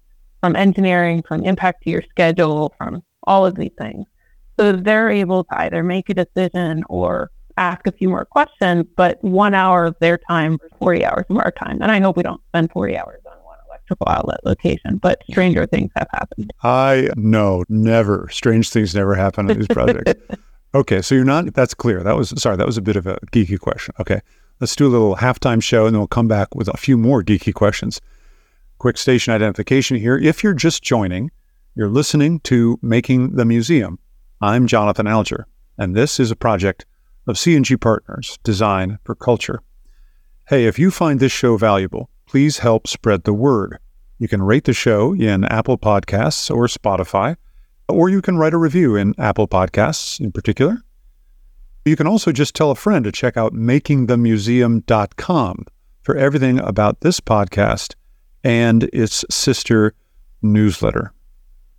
[0.41, 4.07] from engineering, from impact to your schedule, from all of these things.
[4.59, 9.23] So they're able to either make a decision or ask a few more questions, but
[9.23, 11.79] one hour of their time versus 40 hours of our time.
[11.83, 15.67] And I hope we don't spend 40 hours on one electrical outlet location, but stranger
[15.67, 16.53] things have happened.
[16.63, 18.29] I know, never.
[18.31, 20.15] Strange things never happen on these projects.
[20.75, 22.03] okay, so you're not, that's clear.
[22.03, 23.95] That was, sorry, that was a bit of a geeky question.
[24.01, 24.21] Okay,
[24.61, 27.23] let's do a little halftime show and then we'll come back with a few more
[27.23, 28.01] geeky questions.
[28.79, 30.19] Quick station identification here.
[30.19, 31.31] If you're just joining,
[31.75, 33.99] you're listening to Making the Museum.
[34.43, 35.47] I'm Jonathan Alger,
[35.79, 36.85] and this is a project
[37.27, 39.63] of C&G Partners, Design for Culture.
[40.49, 43.79] Hey, if you find this show valuable, please help spread the word.
[44.19, 47.37] You can rate the show in Apple Podcasts or Spotify,
[47.89, 50.79] or you can write a review in Apple Podcasts in particular.
[51.85, 55.67] You can also just tell a friend to check out makingthemuseum.com
[56.03, 57.95] for everything about this podcast
[58.45, 59.95] and its sister
[60.43, 61.13] newsletter.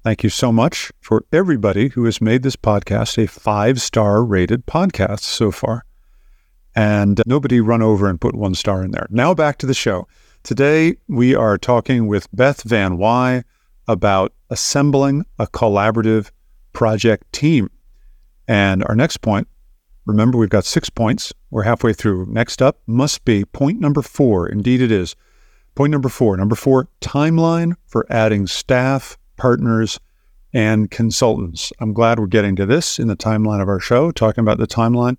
[0.03, 4.65] Thank you so much for everybody who has made this podcast a five star rated
[4.65, 5.85] podcast so far.
[6.75, 9.07] And uh, nobody run over and put one star in there.
[9.09, 10.05] Now back to the show.
[10.43, 13.43] Today we are talking with Beth Van Why
[13.87, 16.31] about assembling a collaborative
[16.73, 17.69] project team.
[18.45, 19.47] And our next point,
[20.05, 21.31] remember we've got six points.
[21.49, 22.25] We're halfway through.
[22.25, 24.49] Next up must be point number four.
[24.49, 25.15] Indeed, it is
[25.75, 26.37] Point number four.
[26.37, 29.99] Number four, timeline for adding staff, partners,
[30.53, 31.73] and consultants.
[31.81, 34.65] I'm glad we're getting to this in the timeline of our show, talking about the
[34.65, 35.17] timeline.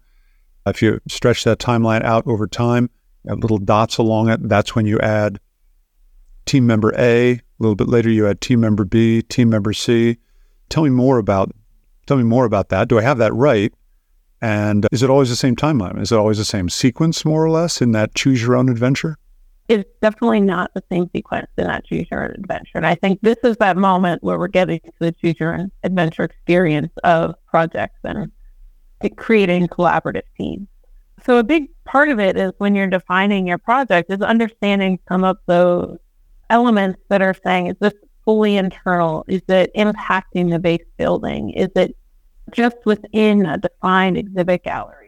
[0.65, 2.89] If you stretch that timeline out over time,
[3.27, 5.41] little dots along it, that's when you add
[6.47, 7.33] team member A.
[7.33, 10.17] A little bit later, you add team member B, team member C.
[10.71, 11.53] Tell me more about
[12.07, 12.89] tell me more about that.
[12.89, 13.75] Do I have that right?
[14.41, 16.01] And is it always the same timeline?
[16.01, 19.19] Is it always the same sequence, more or less, in that choose your own adventure?
[19.69, 22.77] It's definitely not the same sequence in that choose your adventure.
[22.77, 26.25] And I think this is that moment where we're getting to the choose your adventure
[26.25, 28.31] experience of projects and
[29.17, 30.69] creating collaborative teams.
[31.25, 35.25] So a big part of it is when you're defining your project is understanding some
[35.25, 35.99] of those
[36.51, 39.25] elements that are saying, is this fully internal?
[39.29, 41.51] Is it impacting the base building?
[41.51, 41.97] Is it
[42.51, 45.04] just within a defined exhibit gallery?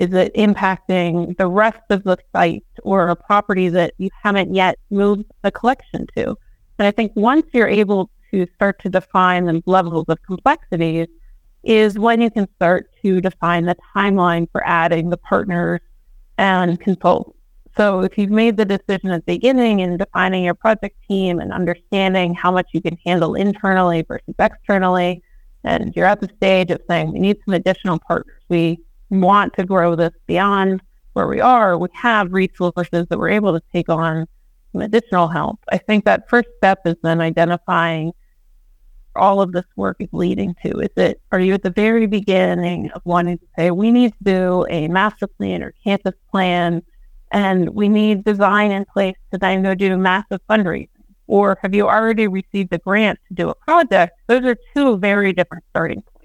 [0.00, 4.78] Is it impacting the rest of the site or a property that you haven't yet
[4.90, 6.28] moved the collection to?
[6.78, 11.06] And I think once you're able to start to define the levels of complexities,
[11.62, 15.80] is when you can start to define the timeline for adding the partners
[16.38, 17.36] and consultants.
[17.76, 21.52] So if you've made the decision at the beginning in defining your project team and
[21.52, 25.22] understanding how much you can handle internally versus externally,
[25.62, 28.40] and you're at the stage of saying we need some additional partners.
[28.48, 28.80] We
[29.10, 30.80] want to grow this beyond
[31.12, 34.26] where we are, we have resources that we're able to take on
[34.72, 35.58] some additional help.
[35.70, 38.12] I think that first step is then identifying
[39.16, 40.78] all of this work is leading to.
[40.80, 44.24] Is it are you at the very beginning of wanting to say we need to
[44.24, 46.82] do a master plan or campus plan
[47.32, 50.88] and we need design in place to then go do massive fundraising?
[51.26, 54.18] Or have you already received a grant to do a project?
[54.26, 56.19] Those are two very different starting points.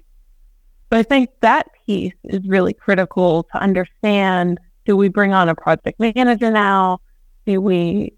[0.88, 4.58] But I think that piece is really critical to understand.
[4.84, 7.00] Do we bring on a project manager now?
[7.44, 8.12] Do we,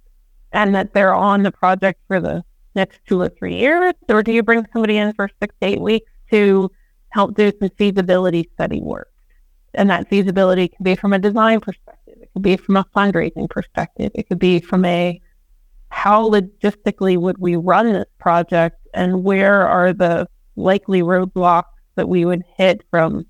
[0.52, 3.94] and that they're on the project for the next two or three years?
[4.08, 6.70] Or do you bring somebody in for six to eight weeks to
[7.10, 9.08] help do some feasibility study work?
[9.74, 13.48] And that feasibility can be from a design perspective, it could be from a fundraising
[13.48, 15.20] perspective, it could be from a
[15.90, 21.64] how logistically would we run this project and where are the likely roadblocks
[21.98, 23.26] that we would hit from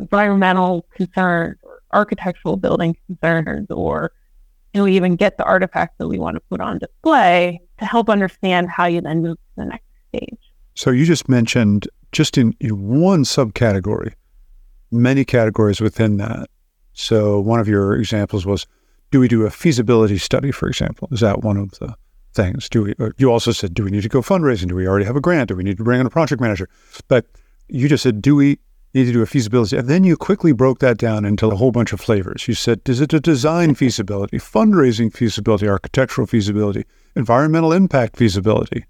[0.00, 4.10] environmental concerns or architectural building concerns or
[4.74, 8.10] you know, even get the artifacts that we want to put on display to help
[8.10, 10.38] understand how you then move to the next stage.
[10.74, 14.12] So you just mentioned just in, in one subcategory,
[14.90, 16.48] many categories within that.
[16.92, 18.66] So one of your examples was,
[19.10, 21.08] do we do a feasibility study, for example?
[21.12, 21.94] Is that one of the
[22.34, 22.68] things?
[22.68, 22.94] Do we?
[22.98, 24.68] Uh, you also said, do we need to go fundraising?
[24.68, 25.48] Do we already have a grant?
[25.48, 26.68] Do we need to bring in a project manager?
[27.08, 27.24] But
[27.68, 28.58] you just said, do we
[28.94, 29.76] need to do a feasibility?
[29.76, 32.48] And then you quickly broke that down into a whole bunch of flavors.
[32.48, 38.84] You said, is it a design feasibility, fundraising feasibility, architectural feasibility, environmental impact feasibility?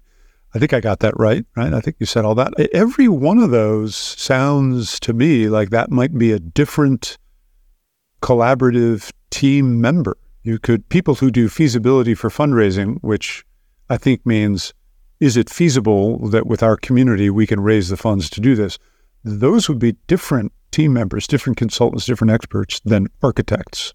[0.55, 1.73] I think I got that right, right?
[1.73, 2.53] I think you said all that.
[2.73, 7.17] Every one of those sounds to me like that might be a different
[8.21, 10.17] collaborative team member.
[10.43, 13.43] You could, people who do feasibility for fundraising, which
[13.89, 14.73] I think means,
[15.19, 18.77] is it feasible that with our community we can raise the funds to do this?
[19.23, 23.93] Those would be different team members, different consultants, different experts than architects.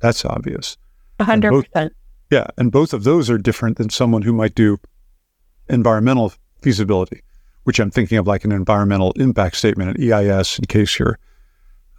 [0.00, 0.76] That's obvious.
[1.18, 1.50] 100%.
[1.50, 1.90] Both,
[2.30, 2.46] yeah.
[2.56, 4.78] And both of those are different than someone who might do
[5.68, 7.22] environmental feasibility,
[7.64, 11.18] which I'm thinking of like an environmental impact statement, an EIS, in case you're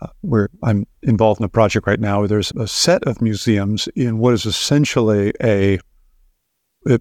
[0.01, 2.19] uh, where I'm involved in a project right now.
[2.19, 5.79] Where there's a set of museums in what is essentially a,
[6.87, 6.99] a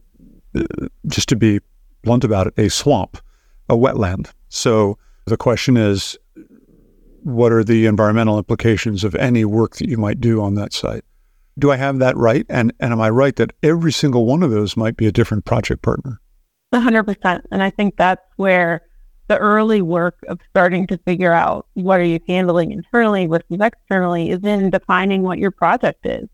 [0.55, 1.61] Uh, just to be
[2.03, 3.19] blunt about it, a swamp,
[3.69, 4.31] a wetland.
[4.49, 6.19] So the question is,
[7.23, 11.05] what are the environmental implications of any work that you might do on that site?
[11.59, 12.47] Do I have that right?
[12.49, 15.45] And and am I right that every single one of those might be a different
[15.45, 16.21] project partner?
[16.73, 17.43] 100%.
[17.51, 18.83] And I think that's where
[19.29, 24.31] the early work of starting to figure out what are you handling internally versus externally
[24.31, 26.29] is in defining what your project is.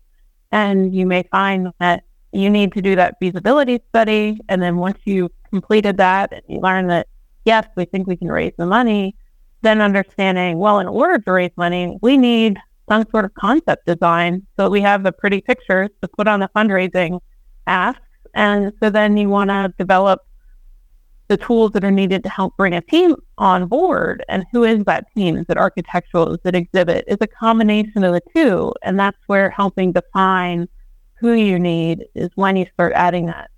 [0.51, 4.39] And you may find that you need to do that feasibility study.
[4.49, 7.07] And then once you've completed that and you learn that,
[7.45, 9.15] yes, we think we can raise the money,
[9.61, 12.57] then understanding, well, in order to raise money, we need
[12.89, 16.39] some sort of concept design so that we have the pretty pictures to put on
[16.39, 17.19] the fundraising
[17.65, 17.99] ask.
[18.33, 20.21] And so then you want to develop
[21.27, 24.23] the tools that are needed to help bring a team on board.
[24.29, 25.35] And who is that team?
[25.37, 26.33] Is it architectural?
[26.33, 27.03] Is it exhibit?
[27.07, 28.73] It's a combination of the two.
[28.83, 30.69] And that's where helping define
[31.19, 33.49] who you need is when you start adding that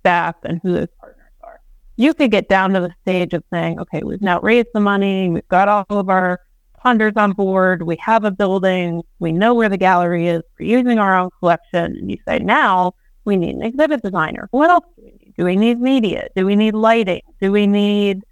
[0.00, 1.60] staff and who those partners are.
[1.96, 5.28] You could get down to the stage of saying, okay, we've now raised the money,
[5.28, 6.40] we've got all of our
[6.84, 10.98] funders on board, we have a building, we know where the gallery is, we're using
[10.98, 11.96] our own collection.
[11.96, 12.92] And you say, now
[13.24, 14.48] we need an exhibit designer.
[14.50, 15.34] What else do we need?
[15.36, 16.28] Do we need media?
[16.36, 17.22] Do we need lighting?
[17.40, 18.22] Do we need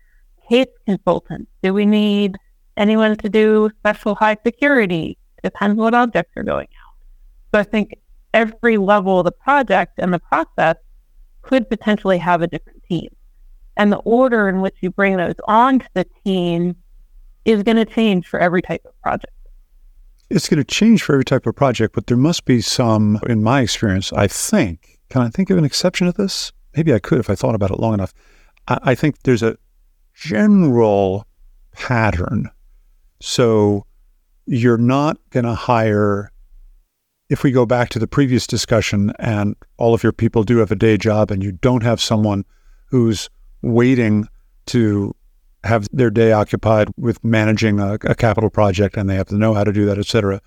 [0.49, 1.51] case consultants?
[1.63, 2.37] Do we need
[2.77, 5.17] anyone to do special high security?
[5.43, 6.95] Depends what objects are going out.
[7.53, 7.99] So I think
[8.35, 10.77] every level of the project and the process
[11.43, 13.09] could potentially have a different team.
[13.77, 16.77] And the order in which you bring those onto the team
[17.45, 19.33] is going to change for every type of project.
[20.31, 23.43] It's going to change for every type of project, but there must be some, in
[23.43, 24.99] my experience, I think.
[25.09, 26.53] Can I think of an exception to this?
[26.77, 28.13] maybe I could if I thought about it long enough.
[28.69, 29.57] I, I think there's a
[30.15, 31.27] general
[31.73, 32.51] pattern.
[33.21, 33.87] So
[34.47, 36.32] you're not going to hire,
[37.33, 40.71] if we go back to the previous discussion and all of your people do have
[40.71, 42.45] a day job and you don't have someone
[42.87, 43.31] who's
[43.63, 44.29] waiting
[44.67, 45.15] to
[45.65, 49.55] have their day occupied with managing a, a capital project and they have to know
[49.55, 50.41] how to do that, et cetera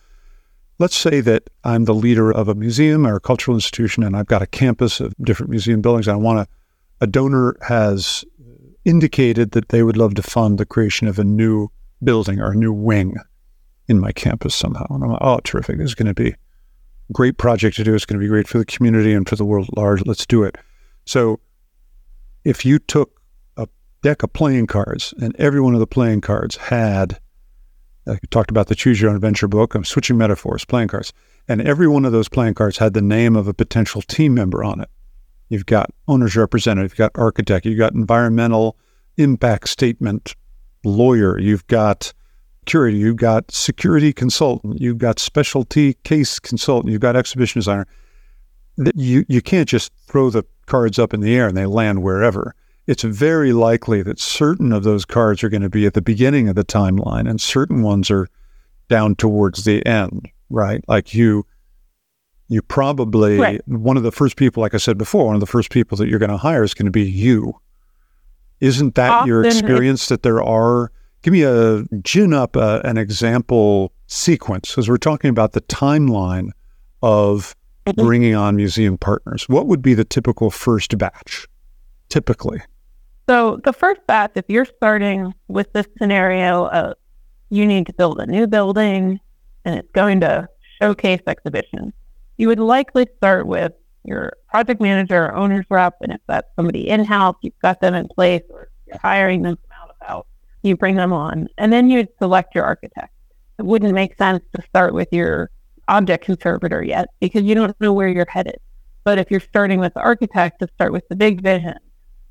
[0.78, 4.26] Let's say that I'm the leader of a museum or a cultural institution, and I've
[4.26, 6.10] got a campus of different museum buildings.
[6.10, 6.54] I want to,
[7.00, 8.26] a donor has
[8.84, 11.70] indicated that they would love to fund the creation of a new
[12.04, 13.16] building or a new wing
[13.88, 14.86] in my campus somehow.
[14.90, 15.78] And I'm like, oh, terrific.
[15.78, 16.36] This is going to be
[17.14, 17.94] great project to do.
[17.94, 20.06] It's going to be great for the community and for the world at large.
[20.06, 20.58] Let's do it.
[21.06, 21.40] So
[22.44, 23.22] if you took
[23.58, 23.68] a
[24.02, 27.20] deck of playing cards and every one of the playing cards had
[28.08, 29.74] I talked about the Choose Your Own Adventure book.
[29.74, 31.12] I'm switching metaphors, playing cards.
[31.48, 34.64] And every one of those playing cards had the name of a potential team member
[34.64, 34.90] on it.
[35.50, 38.78] You've got owner's representative, you've got architect, you've got environmental
[39.18, 40.36] impact statement
[40.84, 42.14] lawyer, you've got
[42.66, 47.88] curator, you've got security consultant, you've got specialty case consultant, you've got exhibition designer.
[48.96, 52.56] You, you can't just throw the cards up in the air and they land wherever.
[52.88, 56.50] it's very likely that certain of those cards are going to be at the beginning
[56.50, 58.28] of the timeline and certain ones are
[58.90, 60.84] down towards the end, right?
[60.88, 61.46] Like you,
[62.48, 63.68] you probably, right.
[63.68, 66.08] one of the first people, like I said before, one of the first people that
[66.08, 67.60] you're going to hire is going to be you.
[68.60, 70.92] Isn't that Often your experience that there are?
[71.26, 76.52] Give me a gin up uh, an example sequence because we're talking about the timeline
[77.02, 77.56] of
[77.88, 78.00] mm-hmm.
[78.00, 79.50] bringing on museum partners.
[79.50, 81.48] What would be the typical first batch,
[82.10, 82.62] typically?
[83.28, 86.94] So the first batch, if you're starting with this scenario of
[87.50, 89.20] you need to build a new building
[89.66, 90.48] and it's going to
[90.80, 91.94] showcase exhibitions,
[92.38, 93.74] you would likely start with
[94.04, 95.96] your project manager or owner's rep.
[96.02, 99.72] And if that's somebody in-house, you've got them in place or you're hiring them from
[99.82, 100.26] out of house,
[100.66, 101.48] you bring them on.
[101.58, 103.14] And then you'd select your architect.
[103.60, 105.50] It wouldn't make sense to start with your
[105.88, 108.58] object conservator yet because you don't know where you're headed.
[109.04, 111.78] But if you're starting with the architect to start with the big vision,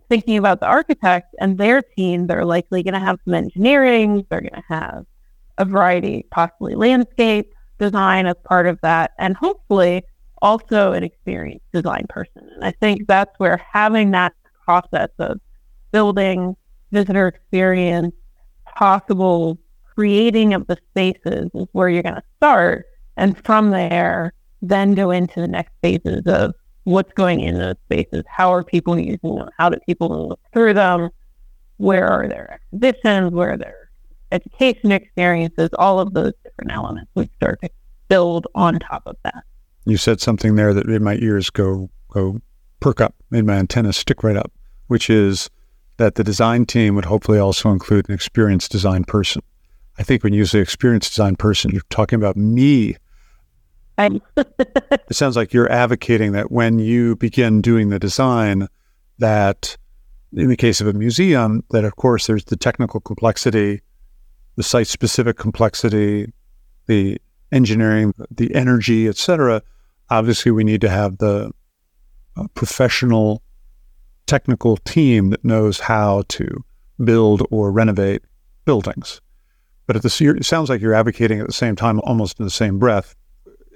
[0.08, 4.40] thinking about the architect and their team, they're likely going to have some engineering, they're
[4.40, 5.06] going to have
[5.56, 10.02] a variety, possibly landscape design as part of that, and hopefully
[10.42, 12.48] also an experienced design person.
[12.54, 15.40] And I think that's where having that process of
[15.90, 16.56] building
[16.92, 18.14] visitor experience,
[18.74, 19.58] possible
[19.94, 22.86] creating of the spaces is where you're going to start.
[23.16, 26.54] And from there, then go into the next phases of
[26.84, 30.74] what's going in those spaces, how are people using them, how do people move through
[30.74, 31.10] them,
[31.78, 33.90] where are their exhibitions, where are their
[34.32, 37.70] education experiences, all of those different elements we start to
[38.08, 39.44] build on top of that.
[39.86, 42.40] You said something there that made my ears go go
[42.80, 44.52] perk up, made my antennas stick right up,
[44.88, 45.50] which is
[45.96, 49.42] that the design team would hopefully also include an experienced design person.
[49.98, 52.96] I think when you say experienced design person, you're talking about me
[54.36, 58.68] it sounds like you're advocating that when you begin doing the design,
[59.18, 59.76] that
[60.32, 63.82] in the case of a museum, that of course there's the technical complexity,
[64.56, 66.32] the site specific complexity,
[66.86, 67.20] the
[67.52, 69.62] engineering, the energy, etc.
[70.10, 71.52] Obviously, we need to have the
[72.36, 73.42] uh, professional
[74.26, 76.64] technical team that knows how to
[77.02, 78.22] build or renovate
[78.64, 79.20] buildings.
[79.86, 82.50] But at the it sounds like you're advocating at the same time, almost in the
[82.50, 83.14] same breath,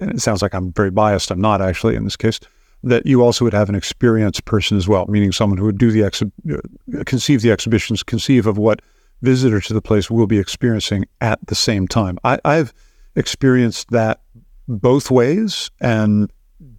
[0.00, 1.30] and it sounds like I'm very biased.
[1.30, 2.40] I'm not actually in this case.
[2.84, 5.90] That you also would have an experienced person as well, meaning someone who would do
[5.90, 8.80] the exhi- uh, conceive the exhibitions, conceive of what
[9.20, 12.18] visitor to the place will be experiencing at the same time.
[12.22, 12.72] I, I've
[13.16, 14.20] experienced that
[14.68, 16.30] both ways, and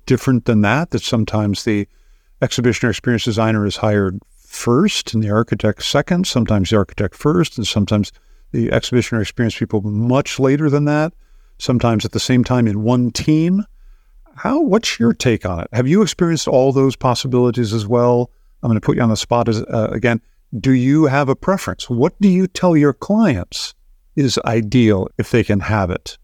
[0.05, 0.91] different than that.
[0.91, 1.87] That sometimes the
[2.41, 6.27] exhibition or experience designer is hired first and the architect second.
[6.27, 8.11] Sometimes the architect first, and sometimes
[8.51, 11.13] the exhibition or experience people much later than that
[11.59, 13.63] sometimes at the same time in one team.
[14.35, 14.61] How?
[14.61, 15.67] What's your take on it?
[15.73, 18.31] Have you experienced all those possibilities as well?
[18.63, 20.21] I'm going to put you on the spot as, uh, again.
[20.59, 21.89] Do you have a preference?
[21.89, 23.75] What do you tell your clients
[24.15, 26.17] is ideal if they can have it?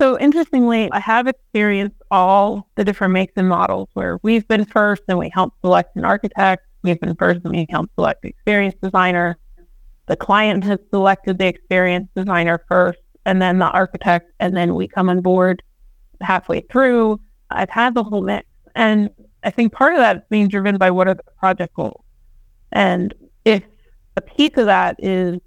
[0.00, 5.02] So interestingly, I have experienced all the different makes and models where we've been first
[5.08, 6.64] and we help select an architect.
[6.82, 9.36] We've been first and we help select the experience designer.
[10.06, 14.88] The client has selected the experience designer first and then the architect, and then we
[14.88, 15.62] come on board
[16.22, 17.20] halfway through.
[17.50, 18.46] I've had the whole mix.
[18.74, 19.10] And
[19.44, 22.02] I think part of that is being driven by what are the project goals.
[22.72, 23.12] And
[23.44, 23.62] if
[24.16, 25.40] a piece of that is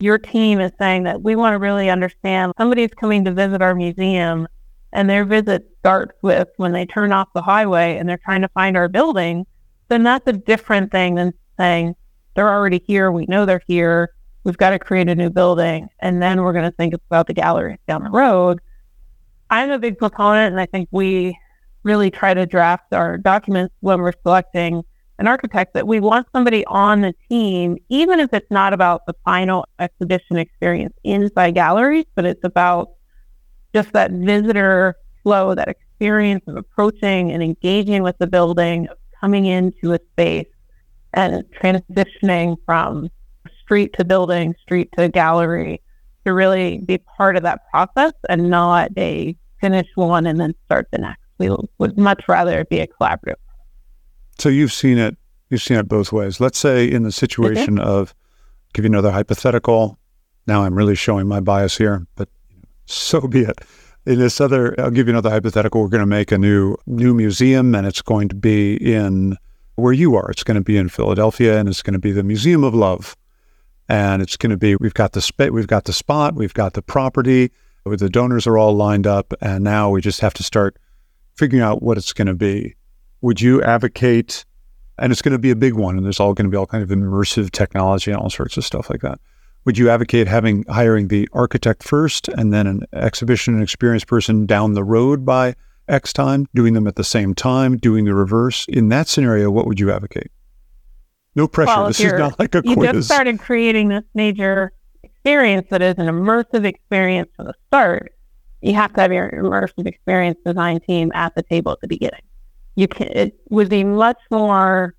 [0.00, 3.74] your team is saying that we want to really understand somebody's coming to visit our
[3.74, 4.48] museum
[4.92, 8.48] and their visit starts with when they turn off the highway and they're trying to
[8.48, 9.46] find our building,
[9.88, 11.94] then that's a different thing than saying
[12.34, 13.12] they're already here.
[13.12, 14.10] We know they're here
[14.44, 17.34] we've got to create a new building, and then we're going to think about the
[17.34, 18.60] galleries down the road.
[19.50, 21.36] I'm a big proponent, and I think we
[21.82, 24.82] really try to draft our documents when we're selecting
[25.20, 29.14] an architect that we want somebody on the team, even if it's not about the
[29.22, 32.92] final exhibition experience inside galleries, but it's about
[33.74, 39.44] just that visitor flow, that experience of approaching and engaging with the building, of coming
[39.44, 40.48] into a space
[41.12, 43.10] and transitioning from
[43.62, 45.82] street to building, street to gallery,
[46.24, 50.88] to really be part of that process and not a finish one and then start
[50.92, 51.20] the next.
[51.36, 53.34] We would much rather be a collaborative.
[54.38, 55.16] So you've seen it.
[55.48, 56.40] You've seen it both ways.
[56.40, 57.88] Let's say in the situation mm-hmm.
[57.88, 58.14] of,
[58.72, 59.98] give you another hypothetical.
[60.46, 62.28] Now I'm really showing my bias here, but
[62.86, 63.60] so be it.
[64.06, 65.82] In this other, I'll give you another hypothetical.
[65.82, 69.36] We're going to make a new new museum, and it's going to be in
[69.74, 70.30] where you are.
[70.30, 73.16] It's going to be in Philadelphia, and it's going to be the Museum of Love
[73.90, 76.74] and it's going to be we've got the spa- we've got the spot, we've got
[76.74, 77.50] the property,
[77.84, 80.78] the donors are all lined up, and now we just have to start
[81.34, 82.76] figuring out what it's going to be.
[83.22, 84.44] Would you advocate
[85.00, 86.66] and it's going to be a big one, and there's all going to be all
[86.66, 89.18] kind of immersive technology and all sorts of stuff like that.
[89.64, 94.46] Would you advocate having hiring the architect first and then an exhibition and experience person
[94.46, 95.54] down the road by
[95.88, 98.66] X time, doing them at the same time, doing the reverse?
[98.68, 100.30] In that scenario, what would you advocate?
[101.34, 101.68] No pressure.
[101.68, 102.86] Well, this is not like a you quiz.
[102.86, 108.12] You just started creating this major experience that is an immersive experience from the start.
[108.60, 112.20] You have to have your immersive experience design team at the table at the beginning.
[112.74, 113.08] You can.
[113.08, 114.94] It would be much more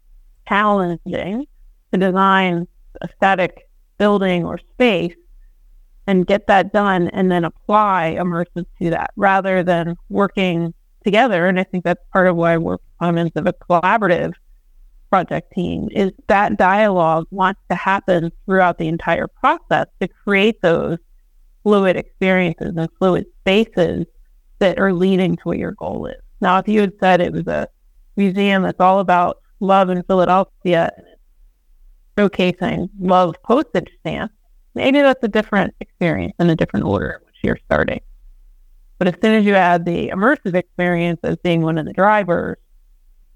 [0.47, 1.47] challenging
[1.91, 2.67] to design
[3.01, 5.15] a static building or space
[6.07, 11.47] and get that done and then apply immersive to that rather than working together.
[11.47, 14.33] And I think that's part of why we're proponents of a collaborative
[15.09, 20.97] project team is that dialogue wants to happen throughout the entire process to create those
[21.63, 24.05] fluid experiences and fluid spaces
[24.59, 26.21] that are leading to what your goal is.
[26.41, 27.67] Now, if you had said it was a
[28.17, 30.91] museum that's all about love in Philadelphia
[32.17, 34.33] showcasing love postage stamps,
[34.75, 38.01] maybe that's a different experience and a different order in which you're starting.
[38.97, 42.57] But as soon as you add the immersive experience as being one of the drivers,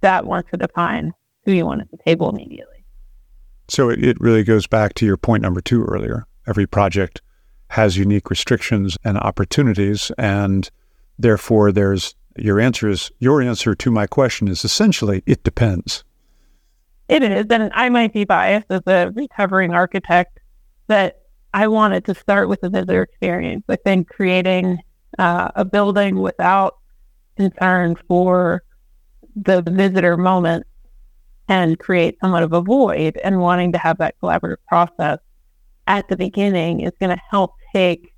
[0.01, 2.85] that wants to define who you want at the table immediately.
[3.67, 6.25] So it, it really goes back to your point number two earlier.
[6.47, 7.21] Every project
[7.69, 10.69] has unique restrictions and opportunities, and
[11.17, 16.03] therefore there's your answer is your answer to my question is essentially it depends.
[17.07, 20.39] It is, and I might be biased as a recovering architect
[20.87, 21.21] that
[21.53, 23.63] I wanted to start with the visitor experience.
[23.69, 24.79] I think creating
[25.17, 26.77] uh, a building without
[27.37, 28.63] concern for
[29.35, 30.65] the visitor moment
[31.47, 35.19] and create somewhat of a void and wanting to have that collaborative process
[35.87, 38.14] at the beginning is going to help take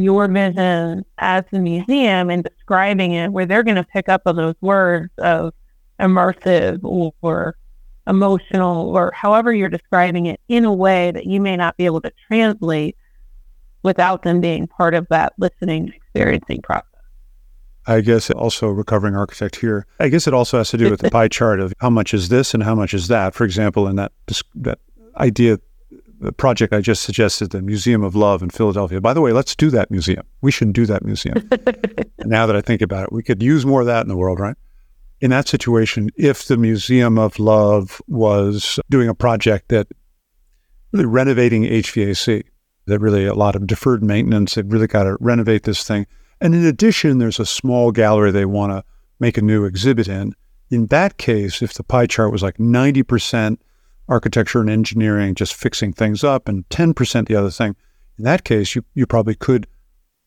[0.00, 4.36] your vision as the museum and describing it where they're going to pick up on
[4.36, 5.52] those words of
[6.00, 7.56] immersive or
[8.06, 12.00] emotional or however you're describing it in a way that you may not be able
[12.00, 12.96] to translate
[13.82, 16.86] without them being part of that listening experiencing process.
[17.86, 19.86] I guess also recovering architect here.
[19.98, 22.28] I guess it also has to do with the pie chart of how much is
[22.28, 23.34] this and how much is that.
[23.34, 24.12] For example, in that
[24.54, 24.78] that
[25.16, 25.58] idea,
[26.36, 29.00] project I just suggested, the Museum of Love in Philadelphia.
[29.00, 30.24] By the way, let's do that museum.
[30.42, 31.48] We should do that museum.
[32.18, 34.38] now that I think about it, we could use more of that in the world,
[34.38, 34.56] right?
[35.20, 39.88] In that situation, if the Museum of Love was doing a project that
[40.92, 42.44] really renovating HVAC,
[42.86, 46.06] that really a lot of deferred maintenance, they've really got to renovate this thing
[46.40, 48.84] and in addition, there's a small gallery they want to
[49.18, 50.34] make a new exhibit in.
[50.70, 53.58] In that case, if the pie chart was like 90%
[54.10, 57.76] architecture and engineering, just fixing things up, and 10% the other thing,
[58.18, 59.66] in that case, you, you probably could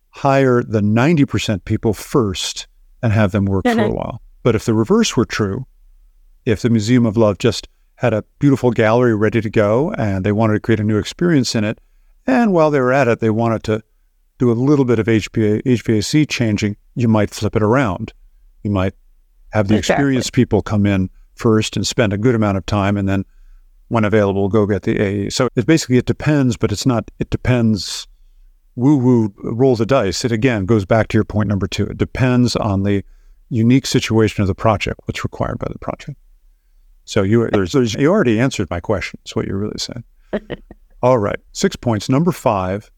[0.09, 2.67] hire the 90% people first
[3.03, 3.77] and have them work mm-hmm.
[3.77, 3.97] for a mm-hmm.
[3.97, 4.21] while.
[4.41, 5.67] But if the reverse were true,
[6.45, 10.31] if the Museum of Love just had a beautiful gallery ready to go and they
[10.31, 11.79] wanted to create a new experience in it,
[12.25, 13.83] and while they were at it, they wanted to
[14.39, 18.13] do a little bit of HPA, HVAC changing, you might flip it around.
[18.63, 18.93] You might
[19.51, 19.93] have the exactly.
[19.93, 23.25] experienced people come in first and spend a good amount of time, and then
[23.93, 25.29] when available, go get the AE.
[25.29, 27.09] So it basically it depends, but it's not.
[27.19, 28.07] It depends.
[28.75, 30.25] Woo woo, roll the dice.
[30.25, 31.85] It again goes back to your point number two.
[31.85, 33.03] It depends on the
[33.49, 36.17] unique situation of the project, what's required by the project.
[37.05, 39.19] So you there's, there's you already answered my question.
[39.23, 40.03] That's what you're really saying.
[41.03, 42.09] All right, six points.
[42.09, 42.89] Number five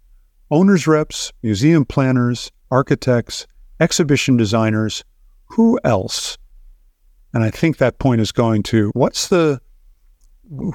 [0.50, 3.48] owners reps, museum planners, architects,
[3.82, 5.04] exhibition designers,
[5.48, 6.38] who else?
[7.34, 9.60] And I think that point is going to what's the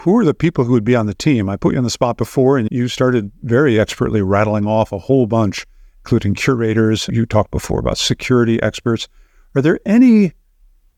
[0.01, 1.49] who are the people who would be on the team?
[1.49, 4.99] I put you on the spot before and you started very expertly rattling off a
[4.99, 5.67] whole bunch,
[6.03, 7.09] including curators.
[7.09, 9.09] You talked before about security experts.
[9.55, 10.33] Are there any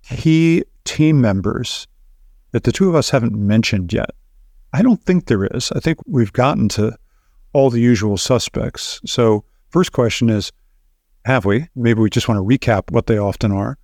[0.05, 1.87] key team members
[2.53, 4.11] that the two of us haven't mentioned yet?
[4.73, 5.71] I don't think there is.
[5.73, 6.97] I think we've gotten to
[7.53, 9.01] all the usual suspects.
[9.05, 10.51] So, first question is
[11.25, 11.69] have we?
[11.77, 13.79] Maybe we just want to recap what they often are.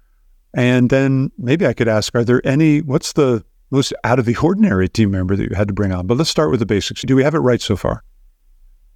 [0.54, 4.36] And then maybe I could ask, are there any, what's the most out of the
[4.36, 6.06] ordinary team member that you had to bring on?
[6.06, 7.02] But let's start with the basics.
[7.02, 8.02] Do we have it right so far?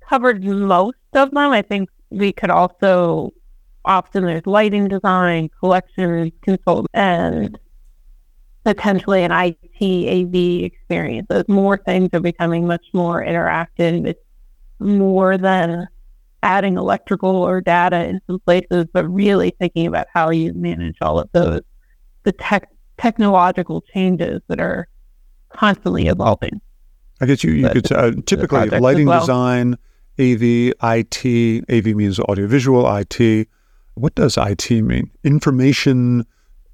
[0.09, 1.53] Covered most of them.
[1.53, 3.33] I think we could also,
[3.85, 7.59] often there's lighting design, collections, consult, and
[8.65, 11.27] potentially an IT AV experience.
[11.29, 14.07] Those more things are becoming much more interactive.
[14.07, 14.21] It's
[14.79, 15.89] more than
[16.43, 21.19] adding electrical or data in some places, but really thinking about how you manage all
[21.19, 21.61] of those,
[22.25, 22.69] the tech,
[23.03, 24.87] technological changes that are
[25.51, 26.61] constantly evolving.
[27.21, 29.21] I guess you, you could uh, typically lighting well.
[29.21, 29.77] design,
[30.19, 33.49] AV, IT, AV means audiovisual, IT.
[33.95, 35.11] What does IT mean?
[35.25, 36.25] Information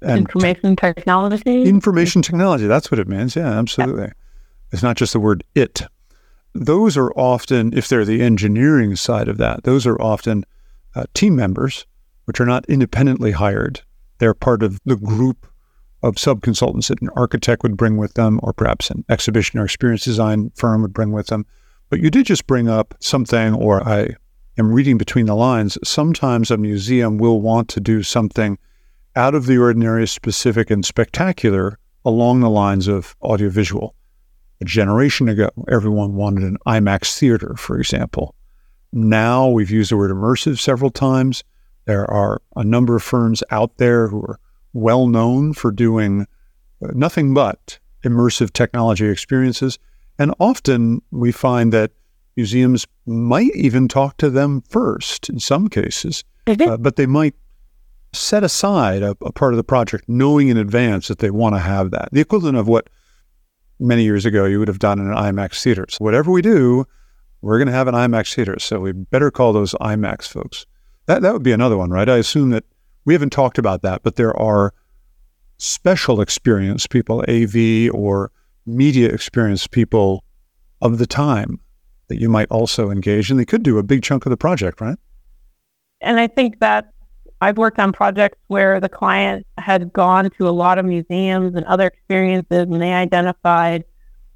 [0.01, 1.63] and information technology.
[1.63, 2.67] Information technology.
[2.67, 3.35] That's what it means.
[3.35, 4.03] Yeah, absolutely.
[4.03, 4.13] Yeah.
[4.71, 5.81] It's not just the word it.
[6.53, 10.45] Those are often, if they're the engineering side of that, those are often
[10.95, 11.85] uh, team members,
[12.25, 13.81] which are not independently hired.
[14.19, 15.48] They're part of the group
[16.01, 19.65] of sub consultants that an architect would bring with them, or perhaps an exhibition or
[19.65, 21.45] experience design firm would bring with them.
[21.89, 24.15] But you did just bring up something, or I
[24.57, 25.77] am reading between the lines.
[25.83, 28.57] Sometimes a museum will want to do something
[29.15, 33.95] out of the ordinary, specific, and spectacular along the lines of audiovisual.
[34.61, 38.35] A generation ago, everyone wanted an IMAX theater, for example.
[38.91, 41.43] Now we've used the word immersive several times.
[41.85, 44.39] There are a number of firms out there who are
[44.73, 46.27] well known for doing
[46.83, 49.77] uh, nothing but immersive technology experiences.
[50.17, 51.91] And often we find that
[52.35, 57.35] museums might even talk to them first in some cases, uh, but they might
[58.13, 61.59] set aside a, a, part of the project knowing in advance that they want to
[61.59, 62.09] have that.
[62.11, 62.89] The equivalent of what
[63.79, 65.85] many years ago you would have done in an IMAX theater.
[65.89, 66.85] So whatever we do,
[67.41, 68.57] we're going to have an IMAX theater.
[68.59, 70.65] So we better call those IMAX folks.
[71.05, 72.09] That, that would be another one, right?
[72.09, 72.65] I assume that
[73.05, 74.73] we haven't talked about that, but there are
[75.57, 78.31] special experience people, AV or
[78.65, 80.23] media experience people
[80.81, 81.59] of the time
[82.07, 84.81] that you might also engage, and they could do a big chunk of the project,
[84.81, 84.97] right?
[86.01, 86.91] And I think that
[87.41, 91.65] I've worked on projects where the client had gone to a lot of museums and
[91.65, 93.83] other experiences, and they identified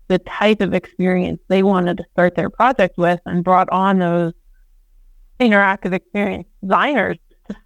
[0.07, 4.33] the type of experience they wanted to start their project with and brought on those
[5.39, 7.17] interactive experience designers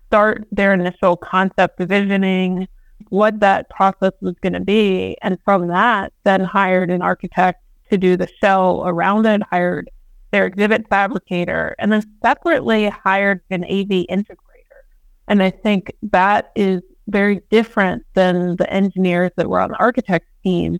[0.07, 2.67] start their initial concept visioning,
[3.09, 5.17] what that process was going to be.
[5.21, 9.89] And from that, then hired an architect to do the shell around it, hired
[10.31, 14.83] their exhibit fabricator, and then separately hired an AV integrator.
[15.27, 20.31] And I think that is very different than the engineers that were on the architect's
[20.43, 20.77] team.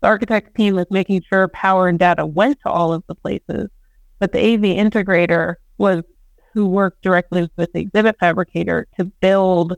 [0.00, 3.68] The architect's team was making sure power and data went to all of the places,
[4.18, 6.02] but the AV integrator was
[6.52, 9.76] who worked directly with the exhibit fabricator to build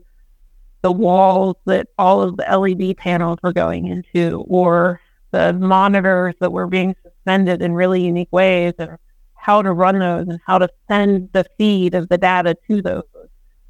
[0.81, 4.99] the walls that all of the LED panels were going into, or
[5.31, 8.97] the monitors that were being suspended in really unique ways, and
[9.35, 13.03] how to run those and how to send the feed of the data to those.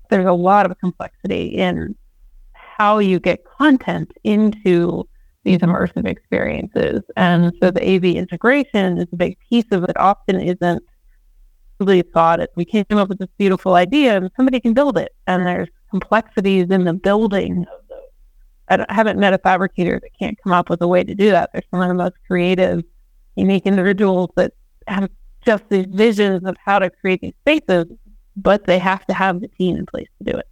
[0.09, 1.95] There's a lot of complexity in
[2.53, 5.07] how you get content into
[5.43, 5.71] these mm-hmm.
[5.71, 7.01] immersive experiences.
[7.15, 10.83] And so the AV integration is a big piece of it, often isn't
[11.81, 12.51] really thought it.
[12.55, 15.13] We came up with this beautiful idea and somebody can build it.
[15.27, 18.85] And there's complexities in the building of those.
[18.89, 21.49] I haven't met a fabricator that can't come up with a way to do that.
[21.51, 22.83] There's some of the most creative,
[23.35, 24.53] unique individuals that
[24.87, 25.09] have
[25.45, 27.87] just these visions of how to create these spaces,
[28.37, 30.47] but they have to have the team in place to do it.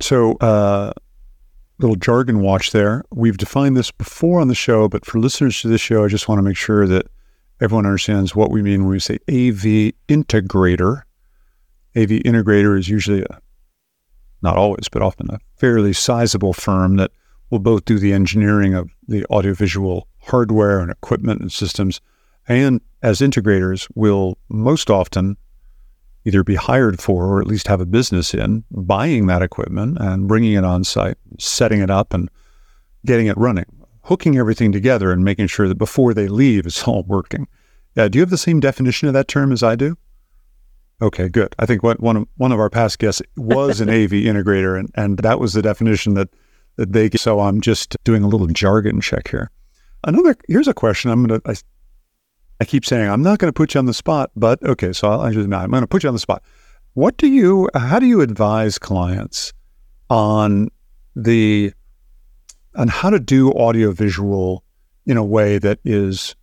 [0.00, 0.92] So, uh,
[1.78, 3.04] little jargon watch there.
[3.10, 6.28] We've defined this before on the show, but for listeners to this show, I just
[6.28, 7.06] want to make sure that
[7.60, 11.02] everyone understands what we mean when we say AV integrator.
[11.96, 13.40] AV integrator is usually a,
[14.42, 17.10] not always, but often a fairly sizable firm that
[17.50, 22.00] will both do the engineering of the audiovisual hardware and equipment and systems,
[22.46, 25.36] and as integrators will most often
[26.24, 30.28] either be hired for or at least have a business in buying that equipment and
[30.28, 32.28] bringing it on site, setting it up and
[33.06, 33.64] getting it running
[34.08, 37.46] hooking everything together and making sure that before they leave, it's all working.
[37.94, 39.98] Uh, do you have the same definition of that term as I do?
[41.02, 41.54] Okay, good.
[41.58, 44.90] I think what, one of one of our past guests was an AV integrator, and,
[44.94, 46.30] and that was the definition that
[46.76, 47.10] that they.
[47.10, 49.50] So I'm just doing a little jargon check here.
[50.04, 51.10] Another here's a question.
[51.10, 51.40] I'm gonna.
[51.44, 51.54] I,
[52.60, 54.92] I keep saying I'm not going to put you on the spot, but okay.
[54.92, 56.42] So I'll, I just, I'm going to put you on the spot.
[56.94, 57.68] What do you?
[57.74, 59.52] How do you advise clients
[60.10, 60.70] on
[61.14, 61.72] the
[62.78, 64.64] on how to do audiovisual
[65.04, 66.36] in a way that is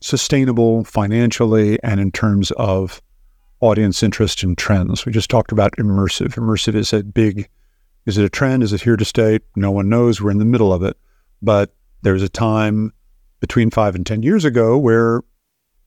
[0.00, 3.00] sustainable financially and in terms of
[3.60, 5.04] audience interest and trends.
[5.04, 6.34] We just talked about immersive.
[6.34, 7.48] Immersive is a big,
[8.06, 8.62] is it a trend?
[8.62, 9.38] Is it here to stay?
[9.54, 10.20] No one knows.
[10.20, 10.96] We're in the middle of it.
[11.42, 12.92] But there was a time
[13.40, 15.22] between five and 10 years ago where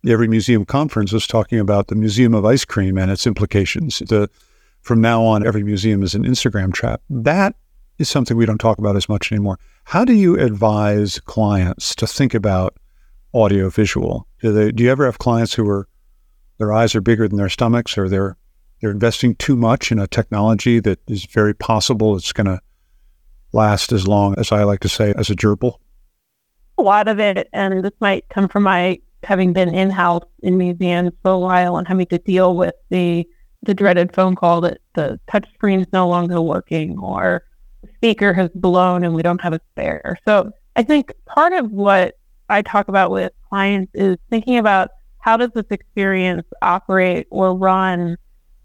[0.08, 4.00] every museum conference was talking about the Museum of Ice Cream and its implications.
[4.00, 4.30] The,
[4.82, 7.02] from now on, every museum is an Instagram trap.
[7.10, 7.56] That
[8.00, 9.60] is something we don't talk about as much anymore.
[9.84, 12.78] How do you advise clients to think about
[13.34, 14.28] audio visual?
[14.42, 15.88] Do they do you ever have clients who are
[16.58, 18.38] their eyes are bigger than their stomachs or they're
[18.82, 22.62] they're investing too much in a technology that is very possible it's going to
[23.52, 25.76] last as long as I like to say as a gerbil?
[26.78, 30.58] A lot of it, and this might come from my having been in house in
[30.58, 33.28] museums for a while and having to deal with the
[33.64, 37.44] the dreaded phone call that the touch screen is no longer working or
[37.96, 40.18] speaker has blown and we don't have a spare.
[40.26, 42.18] So I think part of what
[42.50, 48.18] I talk about with clients is thinking about how does this experience operate or run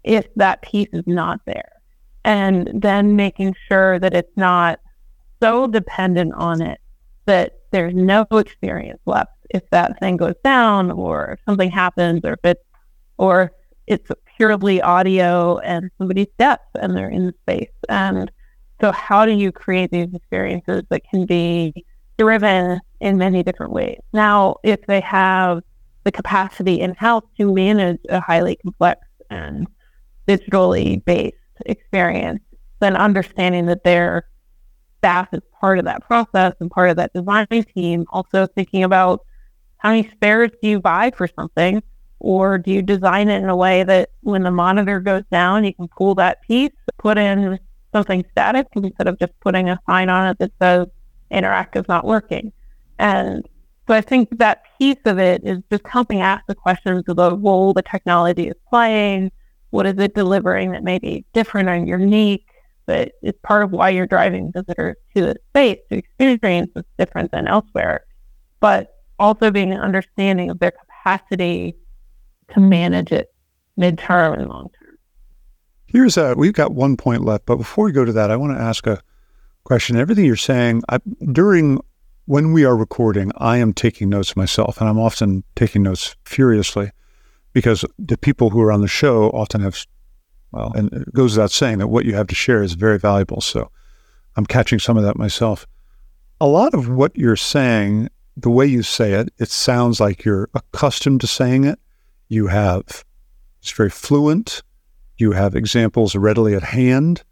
[0.03, 1.71] if that piece is not there?
[2.23, 4.79] And then making sure that it's not
[5.41, 6.79] so dependent on it
[7.25, 12.33] that there's no experience left if that thing goes down or if something happens or
[12.33, 12.63] if it's
[13.17, 13.51] or
[13.87, 17.69] it's purely audio and somebody's deaf and they're in the space.
[17.89, 18.31] And
[18.81, 21.85] so how do you create these experiences that can be
[22.17, 23.99] driven in many different ways?
[24.13, 25.61] Now, if they have
[26.03, 29.67] the capacity in-house to manage a highly complex and
[30.27, 32.41] digitally based experience,
[32.79, 34.27] then understanding that their
[34.99, 39.25] staff is part of that process and part of that design team, also thinking about
[39.77, 41.81] how many spares do you buy for something?
[42.19, 45.73] Or do you design it in a way that when the monitor goes down, you
[45.73, 47.59] can pull that piece, put in
[47.95, 50.87] something static instead of just putting a sign on it that says
[51.31, 52.51] interactive not working.
[52.99, 53.47] And
[53.87, 57.37] so I think that piece of it is just helping ask the questions of the
[57.37, 59.31] role the technology is playing.
[59.69, 62.45] What is it delivering that may be different and unique?
[62.85, 67.31] But it's part of why you're driving visitors to the space to experience what's different
[67.31, 68.05] than elsewhere.
[68.59, 71.75] But also being an understanding of their capacity
[72.53, 73.33] to manage it
[73.79, 74.84] midterm and long term.
[75.95, 78.51] Here's a we've got one point left, but before we go to that, I want
[78.51, 79.01] to ask a
[79.63, 79.95] question.
[79.95, 80.97] Everything you're saying I,
[81.31, 81.79] during
[82.25, 86.91] when we are recording, I am taking notes myself, and I'm often taking notes furiously
[87.53, 89.85] because the people who are on the show often have,
[90.51, 93.39] well, and it goes without saying that what you have to share is very valuable.
[93.39, 93.71] So
[94.35, 95.65] I'm catching some of that myself.
[96.41, 100.49] A lot of what you're saying the way you say it, it sounds like you're
[100.55, 101.79] accustomed to saying it.
[102.27, 103.05] You have,
[103.61, 104.61] it's very fluent.
[105.17, 107.23] You have examples readily at hand.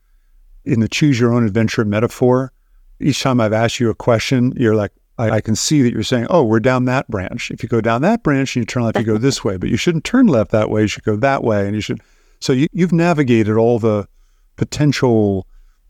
[0.65, 2.53] In the choose your own adventure metaphor,
[2.99, 6.03] each time I've asked you a question, you're like, I, I, can see that you're
[6.03, 7.51] saying, oh, we're down that branch.
[7.51, 9.69] If you go down that branch and you turn left, you go this way, but
[9.69, 10.81] you shouldn't turn left that way.
[10.81, 11.65] You should go that way.
[11.65, 12.01] And you should,
[12.39, 14.07] so you, you've navigated all the
[14.55, 15.45] potential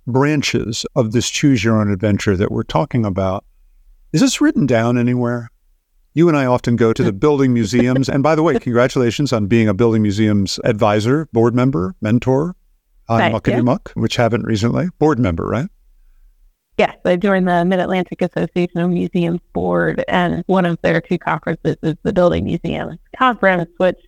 [0.08, 3.46] branches of this choose your own adventure that we're talking about.
[4.12, 5.50] Is this written down anywhere?
[6.14, 8.10] You and I often go to the building museums.
[8.10, 12.56] And by the way, congratulations on being a building museums advisor, board member, mentor
[13.10, 14.90] on Muckety Muck, which haven't recently.
[15.00, 15.70] Board member, right?
[16.78, 21.20] Yes, I joined the Mid Atlantic Association of Museums board, and one of their two
[21.20, 24.00] conferences is the Building Museums Conference, which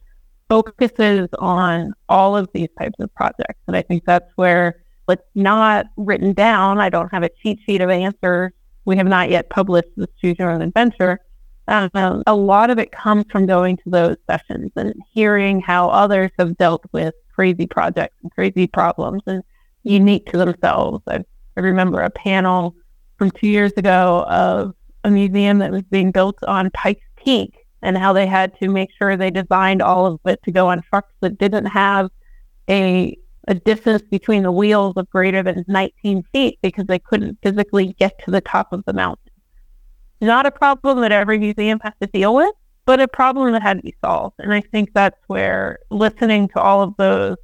[0.49, 3.59] focuses on all of these types of projects.
[3.67, 6.79] And I think that's where it's not written down.
[6.79, 8.51] I don't have a cheat sheet of answers
[8.85, 11.19] we have not yet published the Choose Your Own Adventure.
[11.67, 16.31] Um, a lot of it comes from going to those sessions and hearing how others
[16.37, 19.43] have dealt with crazy projects and crazy problems and
[19.83, 21.03] unique to themselves.
[21.07, 21.23] I,
[21.57, 22.75] I remember a panel
[23.17, 27.97] from two years ago of a museum that was being built on Pikes Peak and
[27.97, 31.13] how they had to make sure they designed all of it to go on trucks
[31.21, 32.09] that didn't have
[32.69, 37.93] a a distance between the wheels of greater than 19 feet because they couldn't physically
[37.99, 39.24] get to the top of the mountain.
[40.25, 42.51] Not a problem that every museum has to deal with,
[42.85, 44.35] but a problem that had to be solved.
[44.39, 47.37] And I think that's where listening to all of those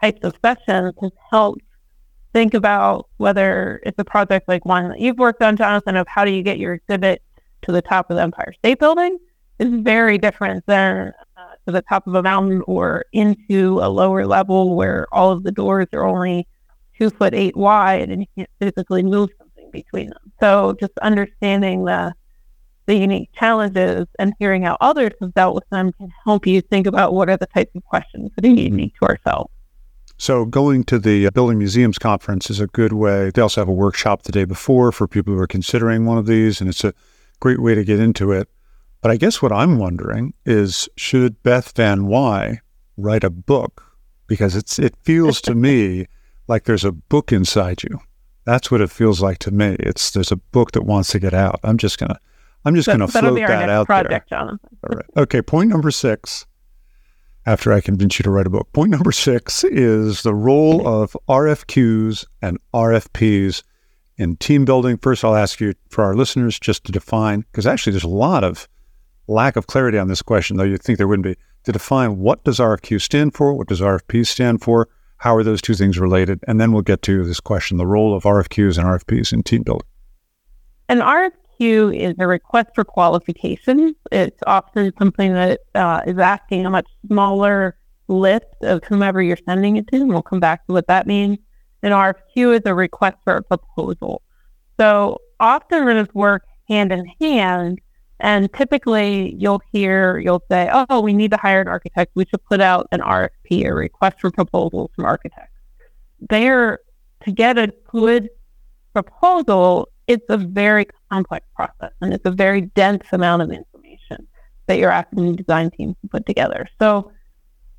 [0.00, 1.60] types of sessions has helped
[2.32, 6.24] think about whether it's a project like one that you've worked on, Jonathan, of how
[6.24, 7.22] do you get your exhibit
[7.62, 9.18] to the top of the Empire State Building
[9.58, 14.26] is very different than uh, to the top of a mountain or into a lower
[14.26, 16.48] level where all of the doors are only
[16.96, 20.32] two foot eight wide and you can't physically move something between them.
[20.40, 22.14] So just understanding the
[22.86, 26.86] the unique challenges and hearing how others have dealt with them can help you think
[26.86, 28.58] about what are the types of questions that are mm-hmm.
[28.58, 29.50] unique to ourselves.
[30.18, 33.30] So going to the Building Museums Conference is a good way.
[33.30, 36.26] They also have a workshop the day before for people who are considering one of
[36.26, 36.94] these, and it's a
[37.40, 38.48] great way to get into it.
[39.00, 42.60] But I guess what I'm wondering is should Beth Van Why
[42.96, 43.82] write a book?
[44.28, 46.06] Because it's it feels to me
[46.46, 47.98] like there's a book inside you.
[48.44, 49.76] That's what it feels like to me.
[49.80, 51.58] It's there's a book that wants to get out.
[51.64, 52.20] I'm just gonna
[52.64, 54.38] I'm just gonna float that out project, there.
[54.38, 54.78] Jonathan.
[54.88, 55.06] All right.
[55.16, 55.42] Okay.
[55.42, 56.46] Point number six.
[57.44, 61.16] After I convince you to write a book, point number six is the role of
[61.28, 63.64] RFQs and RFPs
[64.16, 64.96] in team building.
[64.98, 68.44] First, I'll ask you for our listeners just to define, because actually there's a lot
[68.44, 68.68] of
[69.26, 72.44] lack of clarity on this question, though you'd think there wouldn't be, to define what
[72.44, 76.40] does RFQ stand for, what does RFP stand for, how are those two things related,
[76.46, 79.62] and then we'll get to this question, the role of RFQs and RFPs in team
[79.62, 79.86] building.
[80.88, 81.00] An
[81.62, 83.94] Is a request for qualifications.
[84.10, 87.76] It's often something that uh, is asking a much smaller
[88.08, 91.38] list of whomever you're sending it to, and we'll come back to what that means.
[91.82, 94.22] an RFQ is a request for a proposal.
[94.78, 97.80] So often those work hand in hand.
[98.20, 102.12] And typically you'll hear, you'll say, oh, we need to hire an architect.
[102.14, 105.52] We should put out an RFP, a request for proposals from architects.
[106.30, 106.78] There,
[107.24, 108.30] to get a good
[108.92, 114.26] proposal, it's a very complex process and it's a very dense amount of information
[114.66, 116.66] that you're asking the design team to put together.
[116.80, 117.12] So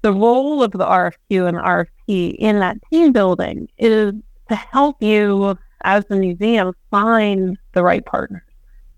[0.02, 4.14] the role of the RFQ and RFP in that team building is
[4.50, 8.44] to help you as a museum find the right partners.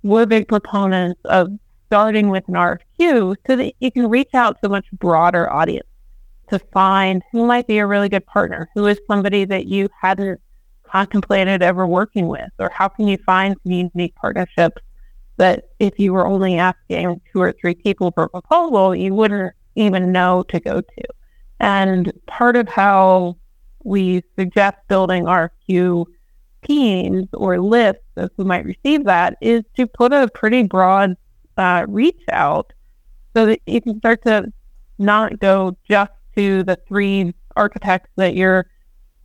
[0.04, 1.50] We're big proponents of
[1.88, 5.88] starting with an RFQ so that you can reach out to a much broader audience
[6.50, 10.40] to find who might be a really good partner, who is somebody that you hadn't
[10.96, 14.82] contemplated ever working with, or how can you find unique partnerships
[15.36, 19.54] that if you were only asking two or three people for a proposal, you wouldn't
[19.76, 21.04] even know to go to.
[21.60, 23.36] And part of how
[23.84, 26.06] we suggest building our RFQ
[26.66, 31.18] teams or lists of who might receive that is to put a pretty broad
[31.58, 32.72] uh, reach out
[33.36, 34.52] so that you can start to
[34.98, 38.68] not go just to the three architects that your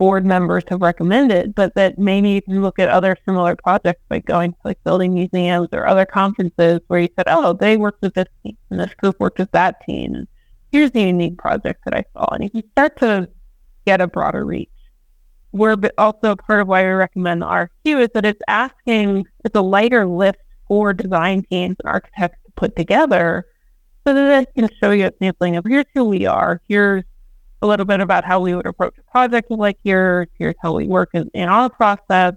[0.01, 4.19] board members have recommended, but that maybe you can look at other similar projects by
[4.19, 8.15] going to like building museums or other conferences where you said, oh, they worked with
[8.15, 10.15] this team and this group worked with that team.
[10.15, 10.27] And
[10.73, 12.27] here's the unique project that I saw.
[12.33, 13.29] And if you start to
[13.85, 14.71] get a broader reach.
[15.53, 19.61] We're also part of why we recommend the RFQ is that it's asking, it's a
[19.61, 23.47] lighter lift for design teams and architects to put together
[24.07, 27.05] so that it can show you a sampling of here's who we are, here's
[27.63, 30.87] a little bit about how we would approach a project like yours, here's how we
[30.87, 32.35] work in, in our process.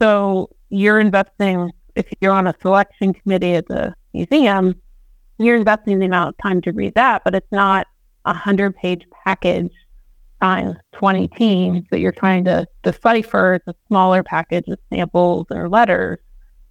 [0.00, 4.74] So you're investing, if you're on a selection committee at the museum,
[5.38, 7.86] you're investing the amount of time to read that, but it's not
[8.24, 9.72] a hundred page package
[10.40, 13.54] times 20 teams that you're trying to decipher.
[13.54, 16.18] It's a smaller package of samples or letters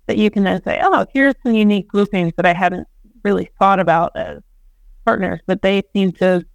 [0.07, 2.87] that you can then say, oh, here's some unique groupings that I hadn't
[3.23, 4.41] really thought about as
[5.03, 6.45] partners, but they seem to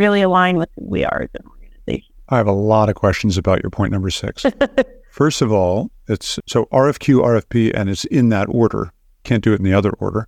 [0.00, 2.14] really align with who we are as an organization.
[2.30, 4.46] I have a lot of questions about your point number six.
[5.10, 8.92] First of all, it's so RFQ, RFP, and it's in that order.
[9.24, 10.26] Can't do it in the other order.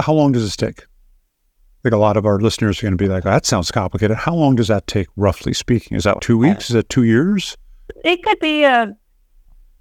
[0.00, 0.80] How long does this take?
[0.80, 4.16] I think a lot of our listeners are going to be like, that sounds complicated.
[4.16, 5.96] How long does that take, roughly speaking?
[5.96, 6.70] Is that two weeks?
[6.70, 7.56] Is that two years?
[8.04, 8.96] It could be a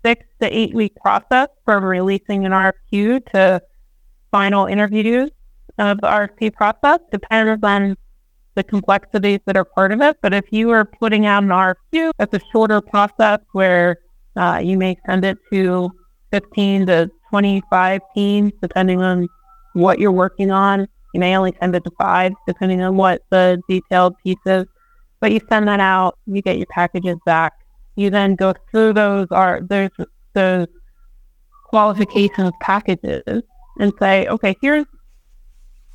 [0.03, 3.61] six to eight week process from releasing an RFQ to
[4.31, 5.29] final interviews
[5.77, 7.95] of the RFP process, depends on
[8.55, 10.17] the complexities that are part of it.
[10.21, 13.97] But if you are putting out an RFQ, that's a shorter process where
[14.35, 15.91] uh, you may send it to
[16.31, 19.27] 15 to 25 teams, depending on
[19.73, 20.87] what you're working on.
[21.13, 24.65] You may only send it to five, depending on what the detailed piece is.
[25.19, 27.53] But you send that out, you get your packages back.
[27.95, 29.91] You then go through those are there's
[30.33, 30.67] those
[31.65, 33.43] qualifications packages
[33.79, 34.85] and say, okay, here's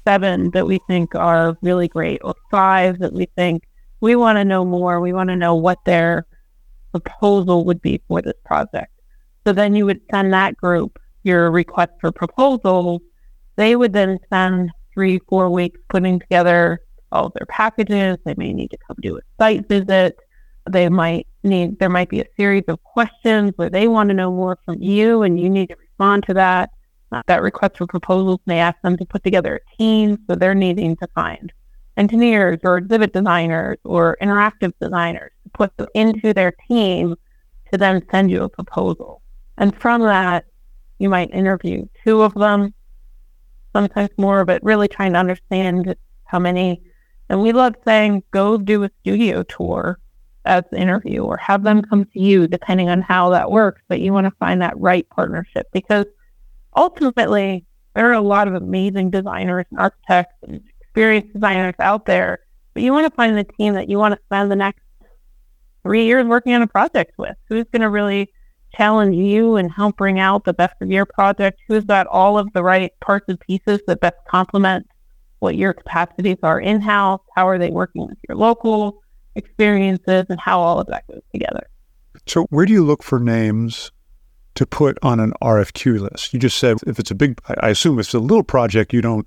[0.06, 3.64] seven that we think are really great, or five that we think
[4.00, 5.00] we want to know more.
[5.00, 6.26] We want to know what their
[6.92, 8.92] proposal would be for this project.
[9.46, 13.00] So then you would send that group your request for proposals
[13.56, 16.80] they would then spend three, four weeks putting together
[17.10, 18.18] all their packages.
[18.24, 20.16] They may need to come do a site visit.
[20.70, 24.30] They might need, there might be a series of questions where they want to know
[24.30, 26.70] more from you and you need to respond to that.
[27.12, 30.18] Uh, that request for proposals may ask them to put together a team.
[30.28, 31.52] So they're needing to find
[31.96, 37.14] engineers or exhibit designers or interactive designers to put into their team
[37.72, 39.22] to then send you a proposal.
[39.58, 40.44] And from that,
[40.98, 42.74] you might interview two of them
[43.72, 45.94] sometimes more, but really trying to understand
[46.24, 46.82] how many.
[47.28, 49.98] And we love saying, go do a studio tour
[50.44, 53.82] as the interview or have them come to you, depending on how that works.
[53.88, 56.06] But you want to find that right partnership because
[56.76, 57.64] ultimately,
[57.94, 62.40] there are a lot of amazing designers and architects and experienced designers out there.
[62.74, 64.82] But you want to find the team that you want to spend the next
[65.82, 67.36] three years working on a project with.
[67.48, 68.30] Who's going to really
[68.74, 71.60] challenge you and help bring out the best of your project?
[71.68, 74.86] Who's got all of the right parts and pieces that best complement
[75.38, 77.20] what your capacities are in house?
[77.34, 79.02] How are they working with your local
[79.36, 81.66] experiences and how all of that goes together?
[82.26, 83.92] So, where do you look for names
[84.56, 86.32] to put on an RFQ list?
[86.32, 89.00] You just said if it's a big, I assume if it's a little project, you
[89.00, 89.26] don't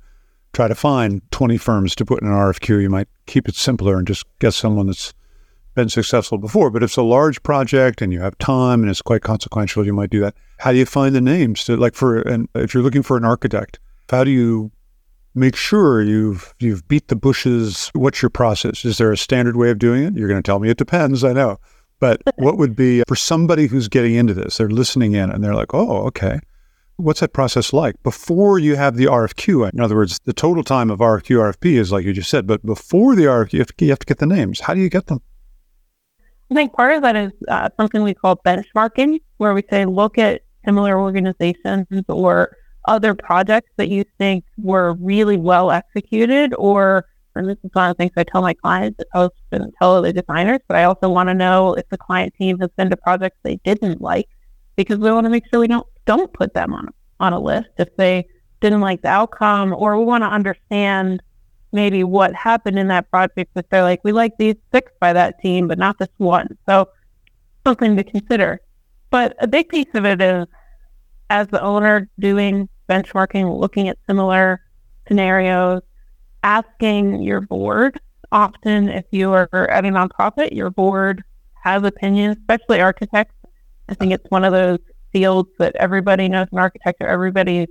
[0.53, 2.81] try to find 20 firms to put in an RFQ.
[2.81, 5.13] You might keep it simpler and just get someone that's
[5.75, 6.69] been successful before.
[6.69, 9.93] But if it's a large project and you have time and it's quite consequential, you
[9.93, 10.35] might do that.
[10.57, 13.25] How do you find the names to like for and if you're looking for an
[13.25, 14.71] architect, how do you
[15.35, 17.91] make sure you've you've beat the bushes?
[17.93, 18.83] What's your process?
[18.83, 20.15] Is there a standard way of doing it?
[20.15, 21.23] You're going to tell me it depends.
[21.23, 21.59] I know,
[21.99, 24.57] But what would be for somebody who's getting into this?
[24.57, 26.39] They're listening in and they're like, oh, okay.
[26.95, 29.71] What's that process like before you have the RFQ?
[29.73, 32.65] In other words, the total time of RFQ, RFP is like you just said, but
[32.65, 34.61] before the RFQ, you have to, you have to get the names.
[34.61, 35.21] How do you get them?
[36.51, 40.17] I think part of that is uh, something we call benchmarking, where we say, look
[40.17, 47.05] at similar organizations or other projects that you think were really well executed or
[47.39, 47.57] and this.
[47.63, 48.97] Is one of the things I tell my clients.
[48.97, 52.33] That I shouldn't tell other designers, but I also want to know if the client
[52.37, 54.29] team has been to projects they didn't like
[54.75, 57.69] because we want to make sure we don't don't put them on on a list
[57.77, 58.25] if they
[58.61, 61.21] didn't like the outcome or we want to understand
[61.71, 65.39] maybe what happened in that project if they're like we like these six by that
[65.41, 66.57] team but not this one.
[66.67, 66.89] So
[67.65, 68.61] something to consider.
[69.09, 70.45] But a big piece of it is
[71.29, 74.61] as the owner doing benchmarking looking at similar
[75.07, 75.81] scenarios
[76.43, 77.99] asking your board.
[78.31, 81.23] Often, if you are at a nonprofit, your board
[81.63, 83.35] has opinions, especially architects.
[83.87, 84.79] I think it's one of those
[85.11, 87.67] fields that everybody knows an architect or everybody's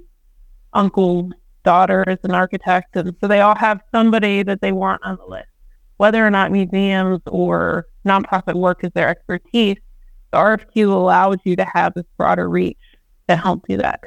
[0.73, 1.31] uncle,
[1.64, 2.97] daughter is an architect.
[2.97, 5.49] And so they all have somebody that they want on the list.
[5.97, 9.77] Whether or not museums or nonprofit work is their expertise,
[10.31, 12.79] the RFQ allows you to have this broader reach
[13.29, 14.01] to help do that.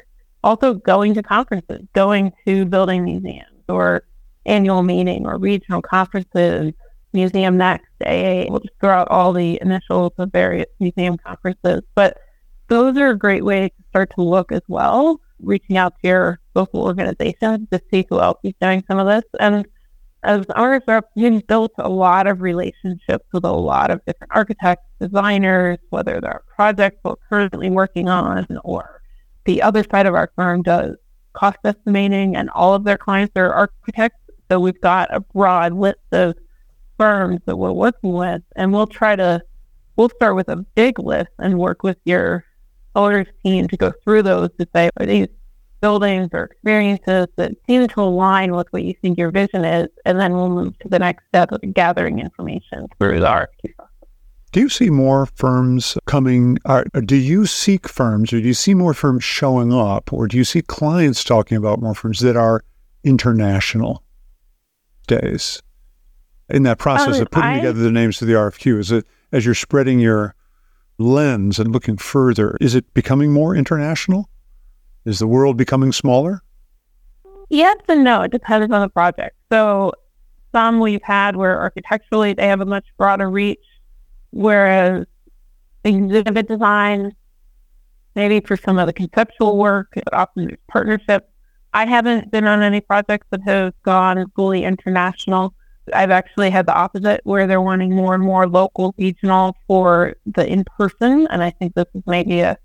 [0.44, 4.04] Also, going to conferences, going to building museums, or
[4.46, 6.72] annual meeting or regional conferences,
[7.12, 8.46] Museum Next, AA.
[8.48, 11.82] We'll just throw out all the initials of various museum conferences.
[11.94, 12.18] But
[12.68, 16.40] those are a great way to start to look as well, reaching out to your
[16.54, 19.24] local organization to see who else is doing some of this.
[19.40, 19.66] And
[20.22, 24.84] as owners reps, we've built a lot of relationships with a lot of different architects,
[25.00, 29.02] designers, whether they're projects we're currently working on or
[29.44, 30.96] the other side of our firm does
[31.32, 34.18] cost estimating and all of their clients are architects
[34.52, 36.34] so we've got a broad list of
[36.98, 39.40] firms that we're working with, and we'll try to
[39.96, 42.44] we'll start with a big list and work with your
[42.94, 45.28] owners team to go through those to say are these
[45.80, 50.20] buildings or experiences that seem to align with what you think your vision is, and
[50.20, 53.88] then we'll move to the next step of gathering information through the RFQ process.
[54.52, 56.58] Do you see more firms coming?
[56.66, 60.36] Or do you seek firms, or do you see more firms showing up, or do
[60.36, 62.62] you see clients talking about more firms that are
[63.02, 64.02] international?
[65.06, 65.62] Days
[66.48, 68.78] in that process oh, of putting I, together the names of the RFQ?
[68.78, 70.34] Is it as you're spreading your
[70.98, 74.28] lens and looking further, is it becoming more international?
[75.04, 76.42] Is the world becoming smaller?
[77.48, 78.22] Yes and no.
[78.22, 79.36] It depends on the project.
[79.50, 79.92] So
[80.52, 83.64] some we've had where architecturally they have a much broader reach,
[84.30, 85.06] whereas
[85.84, 87.12] exhibit design,
[88.14, 91.26] maybe for some of the conceptual work, often there's partnerships.
[91.74, 95.54] I haven't been on any projects that have gone fully international.
[95.92, 100.46] I've actually had the opposite where they're wanting more and more local, regional for the
[100.46, 101.26] in person.
[101.28, 102.58] And I think this is maybe a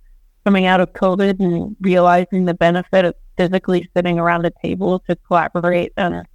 [0.44, 5.16] coming out of COVID and realizing the benefit of physically sitting around a table to
[5.28, 6.26] collaborate and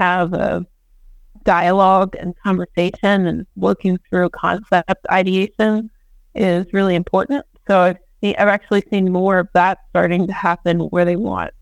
[0.00, 0.66] have a
[1.44, 5.90] dialogue and conversation and working through concept ideation
[6.34, 7.44] is really important.
[7.68, 11.52] So I've, I've actually seen more of that starting to happen where they want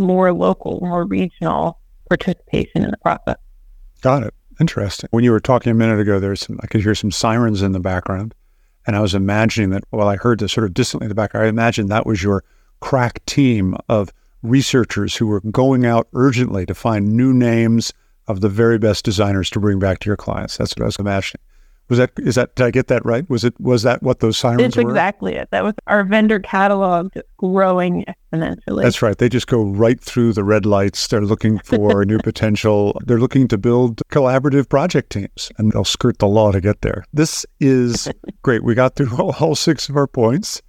[0.00, 1.78] more local, more regional
[2.08, 3.36] participation in the process.
[4.00, 4.34] Got it.
[4.60, 5.08] Interesting.
[5.12, 7.72] When you were talking a minute ago, there's some, I could hear some sirens in
[7.72, 8.34] the background.
[8.86, 11.46] And I was imagining that, well, I heard this sort of distantly in the background.
[11.46, 12.44] I imagined that was your
[12.80, 14.10] crack team of
[14.42, 17.92] researchers who were going out urgently to find new names
[18.26, 20.56] of the very best designers to bring back to your clients.
[20.56, 21.42] That's what I was imagining.
[21.90, 23.28] Was that is that did I get that right?
[23.28, 24.82] Was it was that what those sirens It's were?
[24.82, 25.48] exactly it.
[25.50, 28.82] That was our vendor catalog growing exponentially.
[28.82, 29.18] That's right.
[29.18, 31.08] They just go right through the red lights.
[31.08, 32.96] They're looking for new potential.
[33.04, 37.04] They're looking to build collaborative project teams, and they'll skirt the law to get there.
[37.12, 38.08] This is
[38.42, 38.62] great.
[38.62, 40.62] We got through all, all six of our points,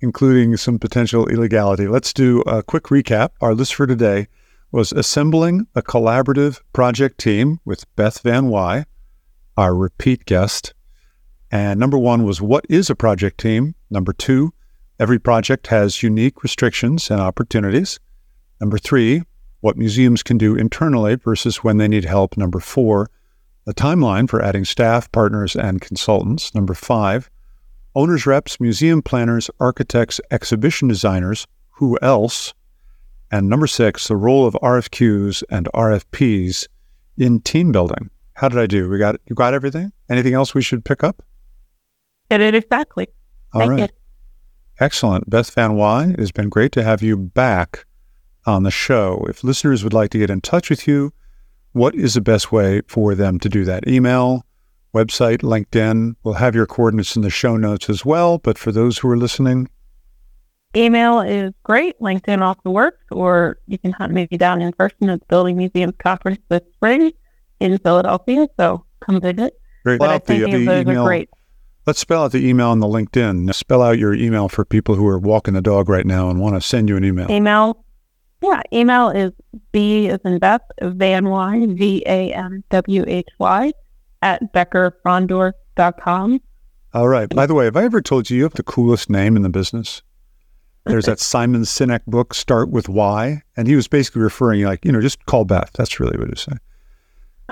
[0.00, 1.88] including some potential illegality.
[1.88, 3.30] Let's do a quick recap.
[3.40, 4.28] Our list for today
[4.70, 8.86] was assembling a collaborative project team with Beth Van Why
[9.56, 10.74] our repeat guest.
[11.50, 13.74] And number one was what is a project team?
[13.90, 14.52] Number two,
[14.98, 18.00] every project has unique restrictions and opportunities.
[18.60, 19.22] Number three,
[19.60, 22.36] what museums can do internally versus when they need help.
[22.36, 23.10] Number four,
[23.64, 26.54] the timeline for adding staff, partners, and consultants.
[26.54, 27.30] Number five,
[27.94, 32.54] owners reps, museum planners, architects, exhibition designers, who else?
[33.30, 36.66] And number six, the role of RFQs and RFPs
[37.16, 38.10] in team building.
[38.34, 38.88] How did I do?
[38.88, 39.92] We got you got everything?
[40.08, 41.22] Anything else we should pick up?
[42.30, 43.08] Did it exactly.
[43.52, 43.92] All right.
[44.80, 45.28] Excellent.
[45.28, 47.84] Beth Van Why, it has been great to have you back
[48.46, 49.24] on the show.
[49.28, 51.12] If listeners would like to get in touch with you,
[51.72, 53.86] what is the best way for them to do that?
[53.86, 54.44] Email,
[54.94, 56.16] website, LinkedIn.
[56.24, 58.38] We'll have your coordinates in the show notes as well.
[58.38, 59.68] But for those who are listening,
[60.74, 61.98] email is great.
[62.00, 65.94] LinkedIn also works, or you can hunt me down in person at the Building Museums
[65.98, 67.12] Conference this spring
[67.62, 68.48] in Philadelphia.
[68.58, 69.54] So come visit.
[69.84, 69.98] Great.
[69.98, 71.30] But I Out the- uh, the those email- are great.
[71.86, 73.52] Let's spell out the email on the LinkedIn.
[73.54, 76.54] Spell out your email for people who are walking the dog right now and want
[76.54, 77.28] to send you an email.
[77.28, 77.84] Email,
[78.40, 79.32] yeah, email is
[79.72, 83.72] B as in Beth, Van Why, V A N W H Y,
[84.22, 86.40] at beckerfrondorf.com.
[86.94, 87.28] All right.
[87.28, 89.48] By the way, have I ever told you you have the coolest name in the
[89.48, 90.02] business?
[90.84, 93.42] There's that Simon Sinek book, Start with Why.
[93.56, 95.70] And he was basically referring, like, you know, just call Beth.
[95.74, 96.60] That's really what he's saying.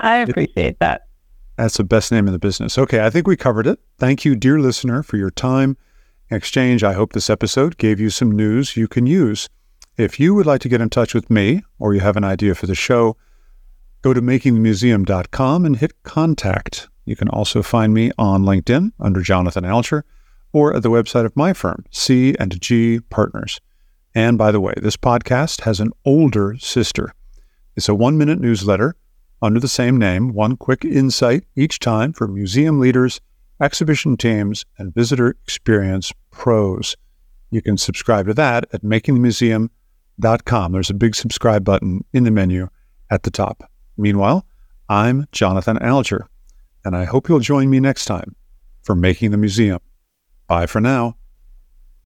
[0.01, 1.07] I appreciate that.
[1.57, 2.77] That's the best name in the business.
[2.77, 3.79] Okay, I think we covered it.
[3.99, 5.77] Thank you, dear listener, for your time
[6.31, 6.83] exchange.
[6.83, 9.47] I hope this episode gave you some news you can use.
[9.97, 12.55] If you would like to get in touch with me or you have an idea
[12.55, 13.15] for the show,
[14.01, 16.87] go to makingthemuseum.com and hit contact.
[17.05, 20.05] You can also find me on LinkedIn under Jonathan Alger
[20.53, 23.59] or at the website of my firm, C and G Partners.
[24.15, 27.13] And by the way, this podcast has an older sister.
[27.75, 28.95] It's a one minute newsletter
[29.41, 33.19] under the same name, one quick insight each time for museum leaders,
[33.59, 36.95] exhibition teams, and visitor experience pros.
[37.49, 40.71] You can subscribe to that at makingthemuseum.com.
[40.71, 42.69] There's a big subscribe button in the menu
[43.09, 43.69] at the top.
[43.97, 44.45] Meanwhile,
[44.89, 46.27] I'm Jonathan Alger,
[46.85, 48.35] and I hope you'll join me next time
[48.83, 49.79] for Making the Museum.
[50.47, 51.15] Bye for now.